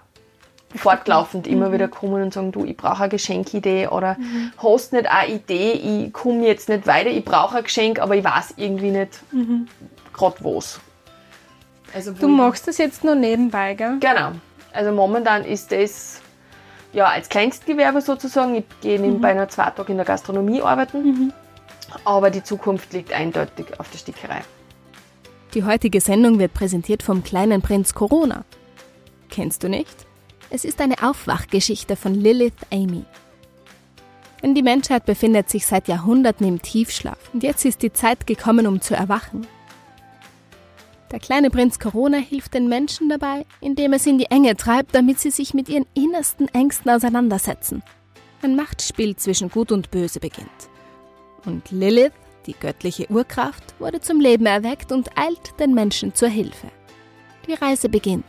fortlaufend 0.75 1.47
immer 1.47 1.69
mhm. 1.69 1.73
wieder 1.75 1.89
kommen 1.89 2.23
und 2.23 2.35
sagen, 2.35 2.53
du, 2.53 2.65
ich 2.65 2.77
brauche 2.77 3.05
eine 3.05 3.09
Geschenkidee 3.11 3.89
oder 3.89 4.17
mhm. 4.19 4.53
hast 4.59 4.93
nicht 4.93 5.07
eine 5.07 5.33
Idee, 5.33 5.73
ich 5.73 6.13
komme 6.13 6.47
jetzt 6.47 6.69
nicht 6.69 6.87
weiter, 6.87 7.11
ich 7.11 7.25
brauche 7.25 7.59
ein 7.59 7.65
Geschenk, 7.65 8.01
aber 8.01 8.17
ich 8.17 8.25
weiß 8.25 8.55
irgendwie 8.57 8.91
nicht 8.91 9.21
mhm. 9.33 9.69
gerade 10.13 10.37
was. 10.41 10.81
Also, 11.95 12.13
du 12.13 12.27
machst 12.27 12.67
das 12.67 12.79
jetzt 12.79 13.05
nur 13.05 13.15
nebenbei, 13.15 13.75
gell? 13.75 13.99
Genau. 14.01 14.33
Also 14.73 14.91
momentan 14.91 15.45
ist 15.45 15.71
das 15.71 16.21
ja 16.93 17.07
als 17.07 17.29
Kleinstgewerbe 17.29 18.01
sozusagen. 18.01 18.57
Ich 18.57 18.65
gehe 18.81 19.01
nebenbei 19.01 19.33
mhm. 19.33 19.41
noch 19.41 19.49
zwei 19.49 19.71
Tage 19.71 19.93
in 19.93 19.99
der 19.99 20.05
Gastronomie 20.05 20.61
arbeiten, 20.61 21.03
mhm. 21.03 21.33
aber 22.05 22.31
die 22.31 22.43
Zukunft 22.43 22.93
liegt 22.93 23.13
eindeutig 23.13 23.79
auf 23.79 23.89
der 23.91 23.99
Stickerei. 23.99 24.43
Die 25.55 25.63
heutige 25.63 26.01
Sendung 26.01 26.41
wird 26.41 26.53
präsentiert 26.53 27.05
vom 27.05 27.23
kleinen 27.23 27.63
Prinz 27.63 27.95
Corona. 27.95 28.45
Kennst 29.29 29.63
du 29.63 29.69
nicht? 29.69 29.95
Es 30.51 30.65
ist 30.65 30.81
eine 30.81 31.01
Aufwachgeschichte 31.01 31.95
von 31.95 32.13
Lilith 32.13 32.55
Amy. 32.73 33.05
Denn 34.43 34.57
die 34.57 34.63
Menschheit 34.63 35.07
befindet 35.07 35.49
sich 35.49 35.65
seit 35.65 35.87
Jahrhunderten 35.87 36.47
im 36.47 36.61
Tiefschlaf 36.61 37.19
und 37.33 37.45
jetzt 37.45 37.65
ist 37.65 37.83
die 37.83 37.93
Zeit 37.93 38.27
gekommen, 38.27 38.67
um 38.67 38.81
zu 38.81 38.97
erwachen. 38.97 39.47
Der 41.13 41.21
kleine 41.21 41.51
Prinz 41.51 41.79
Corona 41.79 42.19
hilft 42.19 42.55
den 42.55 42.69
Menschen 42.69 43.09
dabei, 43.09 43.47
indem 43.61 43.93
er 43.93 44.01
sie 44.01 44.11
in 44.11 44.19
die 44.19 44.31
Enge 44.31 44.57
treibt, 44.57 44.93
damit 44.93 45.21
sie 45.21 45.31
sich 45.31 45.55
mit 45.55 45.69
ihren 45.69 45.87
innersten 45.95 46.49
Ängsten 46.49 46.91
auseinandersetzen. 46.91 47.85
Ein 48.43 48.57
Machtspiel 48.57 49.15
zwischen 49.15 49.51
Gut 49.51 49.71
und 49.71 49.93
Böse 49.93 50.19
beginnt. 50.19 50.51
Und 51.47 51.71
Lilith, 51.71 52.13
die 52.47 52.55
göttliche 52.55 53.11
Urkraft, 53.11 53.75
wurde 53.79 54.01
zum 54.01 54.21
Leben 54.21 54.47
erweckt 54.47 54.93
und 54.93 55.17
eilt 55.17 55.59
den 55.59 55.75
Menschen 55.75 56.15
zur 56.15 56.29
Hilfe. 56.29 56.69
Die 57.47 57.55
Reise 57.55 57.89
beginnt. 57.89 58.25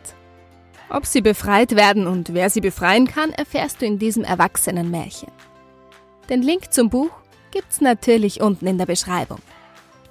Ob 0.89 1.05
sie 1.05 1.21
befreit 1.21 1.75
werden 1.75 2.07
und 2.07 2.33
wer 2.33 2.49
sie 2.49 2.61
befreien 2.61 3.07
kann, 3.07 3.31
erfährst 3.31 3.81
du 3.81 3.85
in 3.85 3.97
diesem 3.97 4.23
Erwachsenenmärchen. 4.23 5.29
Den 6.29 6.41
Link 6.41 6.71
zum 6.71 6.89
Buch 6.89 7.11
gibt's 7.51 7.81
natürlich 7.81 8.41
unten 8.41 8.67
in 8.67 8.77
der 8.77 8.85
Beschreibung. 8.85 9.39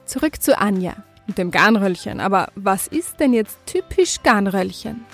Zurück 0.05 0.43
zu 0.43 0.59
Anja 0.59 0.95
und 1.27 1.39
dem 1.39 1.51
Garnröllchen. 1.51 2.21
Aber 2.21 2.49
was 2.55 2.87
ist 2.87 3.21
denn 3.21 3.33
jetzt 3.33 3.59
typisch 3.67 4.23
Garnröllchen? 4.23 5.05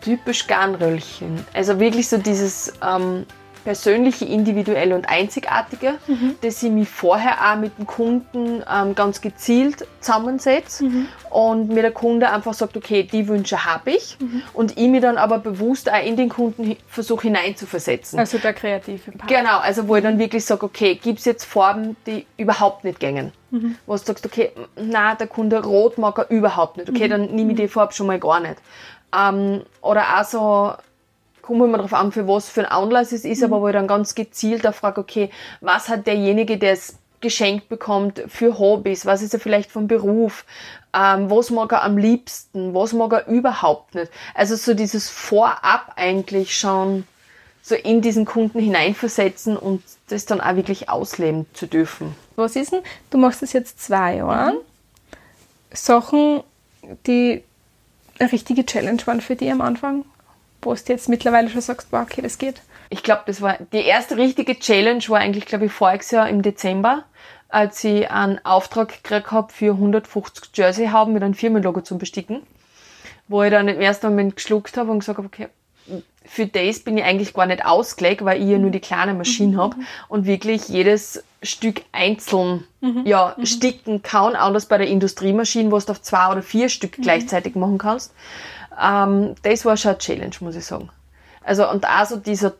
Typisch 0.00 0.46
Garnröllchen. 0.46 1.44
Also 1.52 1.78
wirklich 1.78 2.08
so 2.08 2.18
dieses 2.18 2.72
ähm, 2.82 3.26
persönliche, 3.64 4.24
individuelle 4.24 4.94
und 4.94 5.08
einzigartige, 5.08 5.94
mhm. 6.06 6.36
dass 6.42 6.62
ich 6.62 6.70
mich 6.70 6.88
vorher 6.88 7.52
auch 7.52 7.56
mit 7.56 7.78
dem 7.78 7.86
Kunden 7.86 8.62
ähm, 8.72 8.94
ganz 8.94 9.20
gezielt 9.20 9.86
zusammensetze 10.00 10.84
mhm. 10.84 11.08
und 11.30 11.68
mir 11.68 11.82
der 11.82 11.92
Kunde 11.92 12.30
einfach 12.30 12.54
sagt, 12.54 12.76
okay, 12.76 13.02
die 13.04 13.28
Wünsche 13.28 13.64
habe 13.64 13.92
ich 13.92 14.16
mhm. 14.20 14.42
und 14.52 14.78
ich 14.78 14.88
mir 14.88 15.00
dann 15.00 15.16
aber 15.16 15.38
bewusst 15.38 15.90
auch 15.90 16.04
in 16.04 16.16
den 16.16 16.28
Kunden 16.28 16.76
versuche 16.88 17.22
hineinzuversetzen. 17.22 18.18
Also 18.18 18.38
der 18.38 18.52
kreative 18.52 19.12
Part. 19.12 19.30
Genau, 19.30 19.58
also 19.58 19.88
wo 19.88 19.96
ich 19.96 20.02
dann 20.02 20.18
wirklich 20.18 20.44
sage, 20.44 20.66
okay, 20.66 20.94
gibt 20.94 21.20
es 21.20 21.24
jetzt 21.24 21.44
Farben, 21.44 21.96
die 22.06 22.26
überhaupt 22.36 22.84
nicht 22.84 23.00
gängen? 23.00 23.32
Mhm. 23.50 23.76
Wo 23.86 23.92
du 23.92 23.98
sagst, 23.98 24.26
okay, 24.26 24.52
na 24.76 25.14
der 25.14 25.26
Kunde 25.26 25.62
rot 25.62 25.98
mag 25.98 26.18
er 26.18 26.30
überhaupt 26.30 26.76
nicht. 26.76 26.88
Okay, 26.88 27.06
mhm. 27.06 27.10
dann 27.10 27.34
nehme 27.34 27.52
ich 27.52 27.58
die 27.58 27.68
Farbe 27.68 27.92
schon 27.92 28.06
mal 28.06 28.18
gar 28.18 28.40
nicht. 28.40 28.56
Ähm, 29.16 29.62
oder 29.82 30.18
auch 30.18 30.24
so 30.24 30.72
kommt 31.42 31.60
immer 31.60 31.76
darauf 31.76 31.92
an, 31.92 32.12
für 32.12 32.26
was 32.26 32.48
für 32.48 32.60
ein 32.60 32.66
Anlass 32.66 33.12
es 33.12 33.24
ist, 33.24 33.38
mhm. 33.38 33.44
aber 33.46 33.60
wo 33.60 33.68
ich 33.68 33.74
dann 33.74 33.86
ganz 33.86 34.14
gezielt 34.14 34.66
auch 34.66 34.74
frage, 34.74 35.00
okay, 35.00 35.30
was 35.60 35.88
hat 35.88 36.06
derjenige, 36.06 36.58
der 36.58 36.72
es 36.72 36.98
geschenkt 37.20 37.68
bekommt, 37.68 38.22
für 38.28 38.58
Hobbys, 38.58 39.06
was 39.06 39.22
ist 39.22 39.34
er 39.34 39.40
vielleicht 39.40 39.70
vom 39.70 39.86
Beruf, 39.86 40.44
ähm, 40.94 41.30
was 41.30 41.50
mag 41.50 41.72
er 41.72 41.82
am 41.82 41.96
liebsten, 41.96 42.74
was 42.74 42.92
mag 42.92 43.12
er 43.12 43.26
überhaupt 43.28 43.94
nicht. 43.94 44.10
Also 44.34 44.56
so 44.56 44.74
dieses 44.74 45.08
Vorab 45.08 45.92
eigentlich 45.96 46.56
schon 46.56 47.04
so 47.62 47.76
in 47.76 48.00
diesen 48.00 48.24
Kunden 48.24 48.58
hineinversetzen 48.58 49.56
und 49.56 49.82
das 50.08 50.26
dann 50.26 50.40
auch 50.40 50.56
wirklich 50.56 50.88
ausleben 50.88 51.46
zu 51.54 51.66
dürfen. 51.66 52.14
Was 52.34 52.56
ist 52.56 52.72
denn, 52.72 52.82
du 53.10 53.18
machst 53.18 53.40
das 53.40 53.52
jetzt 53.52 53.80
zwei 53.80 54.16
Jahre, 54.16 54.54
mhm. 54.54 54.58
Sachen, 55.72 56.42
die 57.06 57.42
eine 58.18 58.32
richtige 58.32 58.66
Challenge 58.66 59.00
waren 59.06 59.20
für 59.20 59.36
dich 59.36 59.50
am 59.50 59.60
Anfang? 59.60 60.04
Wo 60.62 60.74
du 60.74 60.80
jetzt 60.86 61.08
mittlerweile 61.08 61.48
schon 61.48 61.60
sagst, 61.60 61.88
wow, 61.90 62.02
okay, 62.02 62.22
das 62.22 62.38
geht? 62.38 62.62
Ich 62.88 63.02
glaube, 63.02 63.22
das 63.26 63.40
war 63.40 63.56
die 63.72 63.84
erste 63.84 64.16
richtige 64.16 64.58
Challenge 64.58 65.02
war 65.08 65.20
eigentlich, 65.20 65.46
glaube 65.46 65.66
ich, 65.66 65.72
voriges 65.72 66.10
Jahr 66.10 66.28
im 66.28 66.42
Dezember, 66.42 67.04
als 67.48 67.82
ich 67.84 68.10
einen 68.10 68.44
Auftrag 68.44 69.02
gekriegt 69.02 69.30
habe 69.30 69.52
für 69.52 69.72
150 69.72 70.50
Jersey 70.54 70.86
haben 70.88 71.12
mit 71.12 71.22
einem 71.22 71.34
Firmenlogo 71.34 71.80
zum 71.80 71.98
Besticken, 71.98 72.42
wo 73.28 73.42
ich 73.42 73.50
dann 73.50 73.68
im 73.68 73.80
ersten 73.80 74.08
Moment 74.08 74.36
geschluckt 74.36 74.76
habe 74.76 74.90
und 74.90 75.00
gesagt 75.00 75.18
habe, 75.18 75.26
okay, 75.26 75.48
für 76.24 76.46
das 76.46 76.80
bin 76.80 76.96
ich 76.96 77.04
eigentlich 77.04 77.34
gar 77.34 77.46
nicht 77.46 77.64
ausgelegt, 77.64 78.24
weil 78.24 78.40
ich 78.40 78.48
ja 78.48 78.58
nur 78.58 78.70
die 78.70 78.80
kleine 78.80 79.14
Maschine 79.14 79.56
mhm. 79.56 79.60
habe 79.60 79.76
und 80.08 80.26
wirklich 80.26 80.68
jedes 80.68 81.24
Stück 81.42 81.82
einzeln 81.92 82.64
mhm. 82.80 83.02
ja, 83.04 83.34
mhm. 83.36 83.46
sticken 83.46 84.02
kann, 84.02 84.36
anders 84.36 84.66
bei 84.66 84.78
der 84.78 84.86
Industriemaschine, 84.86 85.70
wo 85.70 85.78
du 85.78 85.90
auf 85.90 86.02
zwei 86.02 86.30
oder 86.30 86.42
vier 86.42 86.68
Stück 86.68 86.98
mhm. 86.98 87.02
gleichzeitig 87.02 87.54
machen 87.54 87.78
kannst. 87.78 88.14
Ähm, 88.80 89.34
das 89.42 89.64
war 89.64 89.76
schon 89.76 89.90
eine 89.90 89.98
Challenge, 89.98 90.34
muss 90.40 90.56
ich 90.56 90.64
sagen. 90.64 90.90
Also, 91.44 91.68
und 91.68 91.84
also 91.84 92.16
dieser 92.16 92.54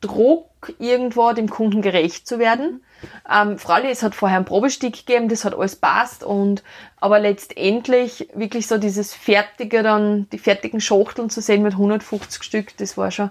Druck, 0.00 0.48
irgendwo 0.78 1.32
dem 1.32 1.48
Kunden 1.48 1.82
gerecht 1.82 2.26
zu 2.26 2.38
werden. 2.38 2.82
Ähm, 3.32 3.58
Freilich, 3.58 3.92
es 3.92 4.02
hat 4.02 4.14
vorher 4.14 4.36
einen 4.38 4.44
Probestick 4.44 5.06
gegeben, 5.06 5.28
das 5.28 5.44
hat 5.44 5.54
alles 5.54 5.76
passt 5.76 6.24
und, 6.24 6.64
aber 6.96 7.20
letztendlich 7.20 8.28
wirklich 8.34 8.66
so 8.66 8.78
dieses 8.78 9.14
fertige 9.14 9.82
dann, 9.82 10.28
die 10.30 10.38
fertigen 10.38 10.80
Schachteln 10.80 11.30
zu 11.30 11.40
sehen 11.40 11.62
mit 11.62 11.74
150 11.74 12.42
Stück, 12.42 12.76
das 12.76 12.96
war 12.96 13.10
schon, 13.12 13.30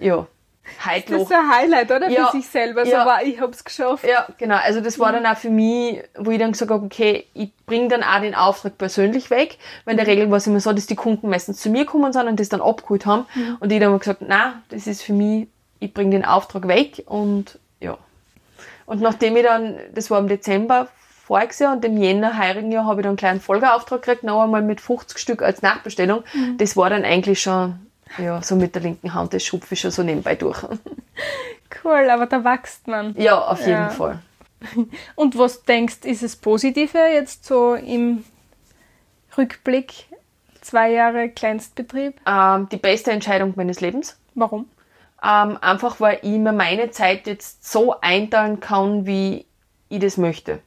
ja, 0.00 0.26
Heidloch. 0.84 1.18
Das 1.18 1.30
ist 1.30 1.32
ein 1.32 1.50
Highlight, 1.50 1.90
oder? 1.90 2.08
Ja, 2.08 2.26
für 2.26 2.38
sich 2.38 2.48
selber. 2.48 2.84
So 2.84 2.92
ja, 2.92 3.06
war, 3.06 3.22
ich 3.22 3.40
hab's 3.40 3.64
geschafft. 3.64 4.04
Ja, 4.06 4.26
genau. 4.38 4.56
Also 4.56 4.80
das 4.80 4.98
war 4.98 5.12
dann 5.12 5.26
auch 5.26 5.36
für 5.36 5.50
mich, 5.50 6.02
wo 6.16 6.30
ich 6.30 6.38
dann 6.38 6.52
gesagt 6.52 6.70
habe, 6.70 6.84
okay, 6.84 7.26
ich 7.34 7.50
bringe 7.66 7.88
dann 7.88 8.02
auch 8.02 8.20
den 8.20 8.34
Auftrag 8.34 8.78
persönlich 8.78 9.30
weg. 9.30 9.58
Weil 9.84 9.92
in 9.92 9.96
der 9.98 10.06
mhm. 10.06 10.10
Regel 10.10 10.30
war 10.30 10.38
es 10.38 10.46
immer 10.46 10.60
so, 10.60 10.72
dass 10.72 10.86
die 10.86 10.96
Kunden 10.96 11.28
meistens 11.28 11.60
zu 11.60 11.70
mir 11.70 11.84
kommen 11.84 12.12
sind 12.12 12.26
und 12.26 12.40
das 12.40 12.48
dann 12.48 12.60
abgeholt 12.60 13.06
haben. 13.06 13.26
Mhm. 13.34 13.56
Und 13.60 13.72
ich 13.72 13.80
dann 13.80 13.98
gesagt, 13.98 14.22
na, 14.26 14.62
das 14.68 14.86
ist 14.86 15.02
für 15.02 15.12
mich, 15.12 15.48
ich 15.78 15.92
bringe 15.94 16.10
den 16.10 16.24
Auftrag 16.24 16.68
weg 16.68 17.04
und 17.06 17.58
ja. 17.80 17.98
Und 18.86 19.00
nachdem 19.00 19.36
ich 19.36 19.44
dann, 19.44 19.78
das 19.94 20.10
war 20.10 20.18
im 20.18 20.28
Dezember 20.28 20.88
voriges 21.30 21.60
Jahr 21.60 21.74
und 21.74 21.84
im 21.84 21.96
Jänner 21.96 22.36
heurigen 22.38 22.72
Jahr 22.72 22.86
habe 22.86 23.00
ich 23.00 23.04
dann 23.04 23.10
einen 23.10 23.16
kleinen 23.16 23.40
Folgeauftrag 23.40 24.02
gekriegt, 24.02 24.24
noch 24.24 24.42
einmal 24.42 24.62
mit 24.62 24.80
50 24.80 25.16
Stück 25.16 25.42
als 25.42 25.62
Nachbestellung. 25.62 26.24
Mhm. 26.34 26.58
Das 26.58 26.76
war 26.76 26.90
dann 26.90 27.04
eigentlich 27.04 27.40
schon 27.40 27.78
ja, 28.18 28.42
so 28.42 28.56
mit 28.56 28.74
der 28.74 28.82
linken 28.82 29.14
Hand, 29.14 29.32
das 29.32 29.44
schupfe 29.44 29.74
ich 29.74 29.80
schon 29.80 29.90
so 29.90 30.02
nebenbei 30.02 30.34
durch. 30.34 30.62
Cool, 31.84 32.10
aber 32.10 32.26
da 32.26 32.42
wächst 32.42 32.88
man. 32.88 33.14
Ja, 33.16 33.38
auf 33.38 33.60
jeden 33.60 33.70
ja. 33.70 33.90
Fall. 33.90 34.18
Und 35.14 35.38
was 35.38 35.62
denkst, 35.62 35.98
ist 36.02 36.22
es 36.22 36.34
Positive 36.36 36.98
jetzt 36.98 37.44
so 37.44 37.74
im 37.74 38.24
Rückblick? 39.38 40.06
Zwei 40.60 40.90
Jahre 40.90 41.30
Kleinstbetrieb? 41.30 42.20
Ähm, 42.26 42.68
die 42.70 42.76
beste 42.76 43.12
Entscheidung 43.12 43.54
meines 43.56 43.80
Lebens. 43.80 44.18
Warum? 44.34 44.66
Ähm, 45.22 45.58
einfach 45.60 46.00
weil 46.00 46.18
ich 46.22 46.38
mir 46.38 46.52
meine 46.52 46.90
Zeit 46.90 47.26
jetzt 47.26 47.70
so 47.70 47.98
einteilen 48.00 48.60
kann, 48.60 49.06
wie 49.06 49.46
ich 49.88 50.00
das 50.00 50.16
möchte. 50.16 50.60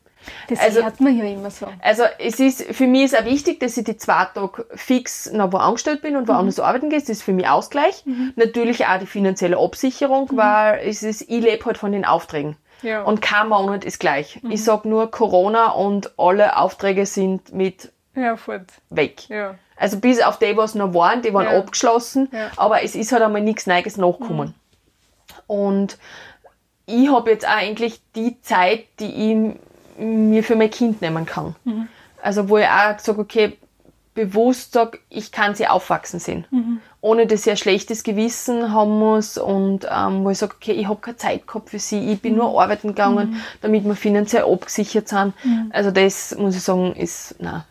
Das 0.48 0.60
also, 0.60 0.84
hat 0.84 1.00
man 1.00 1.18
ja 1.18 1.26
immer 1.26 1.52
so. 1.52 1.68
Also 1.82 2.04
es 2.20 2.40
ist, 2.40 2.64
für 2.64 2.88
mich 2.88 3.06
ist 3.06 3.20
auch 3.20 3.26
wichtig, 3.26 3.60
dass 3.60 3.78
ich 3.78 3.84
die 3.84 3.98
zwei 3.98 4.26
Tage 4.34 4.66
fix 4.76 5.32
noch 5.32 5.52
wo 5.52 5.58
angestellt 5.58 6.02
bin 6.02 6.16
und 6.16 6.28
woanders 6.28 6.58
mhm. 6.58 6.64
arbeiten 6.64 6.90
gehe. 6.90 7.00
Das 7.00 7.10
ist 7.10 7.24
für 7.24 7.34
mich 7.34 7.48
Ausgleich. 7.48 8.06
Mhm. 8.06 8.34
Natürlich 8.36 8.86
auch 8.86 9.00
die 9.00 9.06
finanzielle 9.06 9.58
Absicherung, 9.58 10.30
mhm. 10.32 10.38
weil 10.38 10.82
es 10.88 11.04
ist, 11.04 11.22
ich 11.22 11.44
lebe 11.44 11.66
halt 11.66 11.78
von 11.78 11.92
den 11.92 12.06
Aufträgen. 12.06 12.58
Ja. 12.82 13.04
Und 13.04 13.22
kein 13.22 13.50
Monat 13.50 13.86
ist 13.86 14.00
gleich. 14.00 14.38
Ich 14.38 14.44
mhm. 14.44 14.58
sag 14.58 14.86
nur 14.86 15.10
Corona 15.10 15.72
und 15.72 16.12
alle 16.18 16.58
Aufträge 16.58 17.06
sind 17.06 17.54
mit 17.54 17.92
ja, 18.16 18.38
weg. 18.90 19.30
Ja. 19.30 19.56
Also 19.76 20.00
bis 20.00 20.22
auf 20.22 20.38
die, 20.38 20.56
was 20.56 20.76
noch 20.76 20.94
waren, 20.94 21.22
die 21.22 21.34
waren 21.34 21.48
abgeschlossen, 21.48 22.30
aber 22.58 22.84
es 22.84 22.96
ist 22.96 23.12
halt 23.12 23.24
einmal 23.24 23.42
nichts 23.42 23.66
Neues 23.66 23.98
nachgekommen. 23.98 24.50
Mhm. 24.50 24.54
Und 25.48 25.98
ich 26.86 27.12
habe 27.12 27.32
jetzt 27.32 27.48
auch 27.48 27.56
eigentlich 27.56 28.02
die 28.16 28.40
Zeit, 28.42 28.86
die 29.00 29.32
ich 29.32 29.56
mir 29.98 30.44
für 30.44 30.56
mein 30.56 30.70
Kind 30.70 31.02
nehmen 31.02 31.26
kann. 31.26 31.56
Mhm. 31.64 31.88
Also 32.22 32.50
wo 32.50 32.58
ich 32.58 32.68
auch 32.68 32.98
sage, 33.00 33.20
okay, 33.20 33.58
bewusst 34.14 34.74
sage, 34.74 35.00
ich 35.10 35.32
kann 35.32 35.56
sie 35.56 35.68
aufwachsen 35.68 36.20
sehen. 36.20 36.46
Mhm. 36.52 36.80
Ohne 37.02 37.28
dass 37.28 37.46
ich 37.46 37.52
ein 37.52 37.58
schlechtes 37.58 38.04
Gewissen 38.04 38.72
haben 38.72 38.98
muss 39.00 39.38
und 39.38 39.88
ähm, 39.92 40.24
wo 40.24 40.30
ich 40.30 40.38
sage, 40.38 40.56
okay, 40.56 40.74
ich 40.74 40.88
habe 40.88 41.02
keine 41.02 41.18
Zeit 41.18 41.48
gehabt 41.48 41.70
für 41.70 41.80
sie, 41.80 42.12
ich 42.12 42.22
bin 42.22 42.34
mhm. 42.34 42.40
nur 42.40 42.62
arbeiten 42.62 42.90
gegangen, 42.90 43.32
mhm. 43.32 43.42
damit 43.62 43.86
wir 43.86 43.96
finanziell 43.96 44.44
abgesichert 44.44 45.08
sind. 45.08 45.34
Mhm. 45.44 45.72
Also 45.74 45.92
das 45.92 46.36
muss 46.38 46.56
ich 46.56 46.62
sagen, 46.62 46.94
ist, 46.96 47.36
nein. 47.40 47.64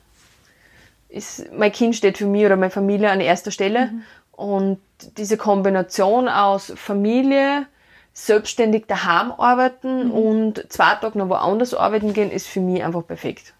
Ist, 1.09 1.53
mein 1.53 1.73
Kind 1.73 1.95
steht 1.95 2.19
für 2.19 2.27
mich 2.27 2.45
oder 2.45 2.57
meine 2.57 2.71
Familie 2.71 3.11
an 3.11 3.21
erster 3.21 3.51
Stelle. 3.51 3.87
Mhm. 3.87 4.03
Und 4.33 4.79
diese 5.19 5.37
Kombination 5.37 6.29
aus 6.29 6.73
Familie, 6.75 7.67
selbstständig 8.13 8.87
daheim 8.87 9.33
arbeiten 9.33 10.09
mhm. 10.09 10.11
und 10.11 10.73
zwei 10.73 10.95
Tage 10.97 11.19
noch 11.19 11.29
woanders 11.29 11.75
arbeiten 11.75 12.13
gehen, 12.13 12.31
ist 12.31 12.47
für 12.47 12.61
mich 12.61 12.83
einfach 12.83 13.07
perfekt. 13.07 13.55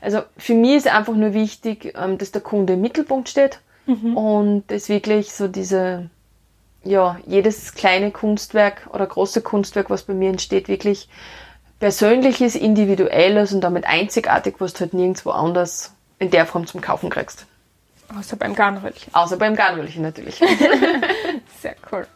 Also 0.00 0.22
für 0.36 0.54
mich 0.54 0.76
ist 0.76 0.88
einfach 0.88 1.14
nur 1.14 1.34
wichtig, 1.34 1.94
ähm, 1.96 2.18
dass 2.18 2.32
der 2.32 2.40
Kunde 2.40 2.74
im 2.74 2.80
Mittelpunkt 2.80 3.28
steht 3.28 3.60
mhm. 3.86 4.16
und 4.16 4.64
dass 4.68 4.88
wirklich 4.88 5.32
so 5.32 5.48
diese, 5.48 6.10
ja, 6.82 7.18
jedes 7.26 7.74
kleine 7.74 8.10
Kunstwerk 8.10 8.88
oder 8.92 9.06
große 9.06 9.42
Kunstwerk, 9.42 9.90
was 9.90 10.04
bei 10.04 10.14
mir 10.14 10.30
entsteht, 10.30 10.68
wirklich 10.68 11.08
persönliches, 11.78 12.54
individuelles 12.54 13.52
und 13.52 13.60
damit 13.60 13.84
einzigartig, 13.84 14.56
was 14.58 14.72
du 14.72 14.80
halt 14.80 14.94
nirgendwo 14.94 15.30
anders 15.30 15.92
in 16.18 16.30
der 16.30 16.46
Form 16.46 16.66
zum 16.66 16.80
Kaufen 16.80 17.10
kriegst. 17.10 17.46
Außer 18.16 18.36
beim 18.36 18.54
Garnröllchen. 18.54 19.14
Außer 19.14 19.36
beim 19.36 19.56
Garnröllchen 19.56 20.02
natürlich. 20.02 20.36
Sehr 21.60 21.74
cool. 21.90 22.06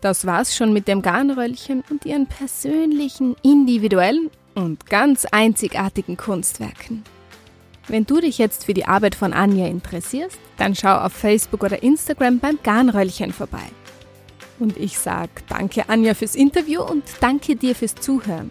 Das 0.00 0.26
war's 0.26 0.56
schon 0.56 0.72
mit 0.72 0.88
dem 0.88 1.02
Garnröllchen 1.02 1.84
und 1.90 2.06
ihren 2.06 2.26
persönlichen, 2.26 3.36
individuellen 3.42 4.30
und 4.54 4.86
ganz 4.86 5.26
einzigartigen 5.26 6.16
Kunstwerken. 6.16 7.04
Wenn 7.88 8.06
du 8.06 8.20
dich 8.20 8.38
jetzt 8.38 8.66
für 8.66 8.74
die 8.74 8.86
Arbeit 8.86 9.14
von 9.14 9.32
Anja 9.32 9.66
interessierst, 9.66 10.38
dann 10.56 10.74
schau 10.74 10.96
auf 10.96 11.12
Facebook 11.12 11.64
oder 11.64 11.82
Instagram 11.82 12.38
beim 12.38 12.58
Garnröllchen 12.62 13.32
vorbei. 13.32 13.64
Und 14.58 14.76
ich 14.76 14.98
sag 14.98 15.28
danke 15.48 15.88
Anja 15.88 16.14
fürs 16.14 16.34
Interview 16.34 16.82
und 16.82 17.02
danke 17.20 17.56
dir 17.56 17.74
fürs 17.74 17.94
Zuhören. 17.94 18.50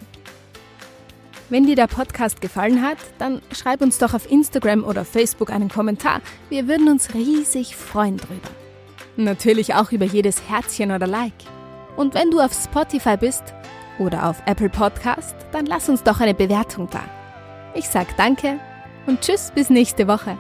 Wenn 1.50 1.66
dir 1.66 1.76
der 1.76 1.88
Podcast 1.88 2.42
gefallen 2.42 2.84
hat, 2.84 2.98
dann 3.18 3.42
schreib 3.52 3.82
uns 3.82 3.98
doch 3.98 4.14
auf 4.14 4.30
Instagram 4.30 4.84
oder 4.84 5.04
Facebook 5.04 5.52
einen 5.52 5.70
Kommentar. 5.70 6.22
Wir 6.50 6.68
würden 6.68 6.90
uns 6.90 7.14
riesig 7.16 7.76
freuen 7.76 8.18
drüber. 8.18 8.50
Natürlich 9.20 9.76
auch 9.76 9.92
über 9.92 10.06
jedes 10.06 10.42
Herzchen 10.50 10.92
oder 10.92 11.06
Like. 11.06 11.34
Und 11.98 12.14
wenn 12.14 12.32
du 12.32 12.40
auf 12.40 12.54
Spotify 12.54 13.18
bist 13.18 13.44
oder 14.00 14.30
auf 14.30 14.42
Apple 14.46 14.70
Podcast, 14.70 15.36
dann 15.52 15.66
lass 15.66 15.90
uns 15.90 16.04
doch 16.04 16.22
eine 16.22 16.34
Bewertung 16.34 16.88
da. 16.90 17.02
Ich 17.74 17.90
sag 17.90 18.16
danke 18.16 18.60
und 19.08 19.20
tschüss 19.20 19.52
bis 19.54 19.70
nächste 19.70 20.08
Woche. 20.08 20.38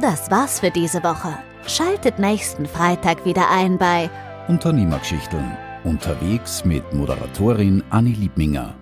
Das 0.00 0.30
war's 0.32 0.58
für 0.58 0.72
diese 0.72 1.04
Woche. 1.04 1.38
Schaltet 1.66 2.18
nächsten 2.18 2.66
Freitag 2.66 3.24
wieder 3.24 3.48
ein 3.50 3.78
bei 3.78 4.10
Unternehmergeschichten. 4.48 5.56
Unterwegs 5.84 6.64
mit 6.64 6.92
Moderatorin 6.92 7.84
Anni 7.90 8.14
Liebminger. 8.14 8.77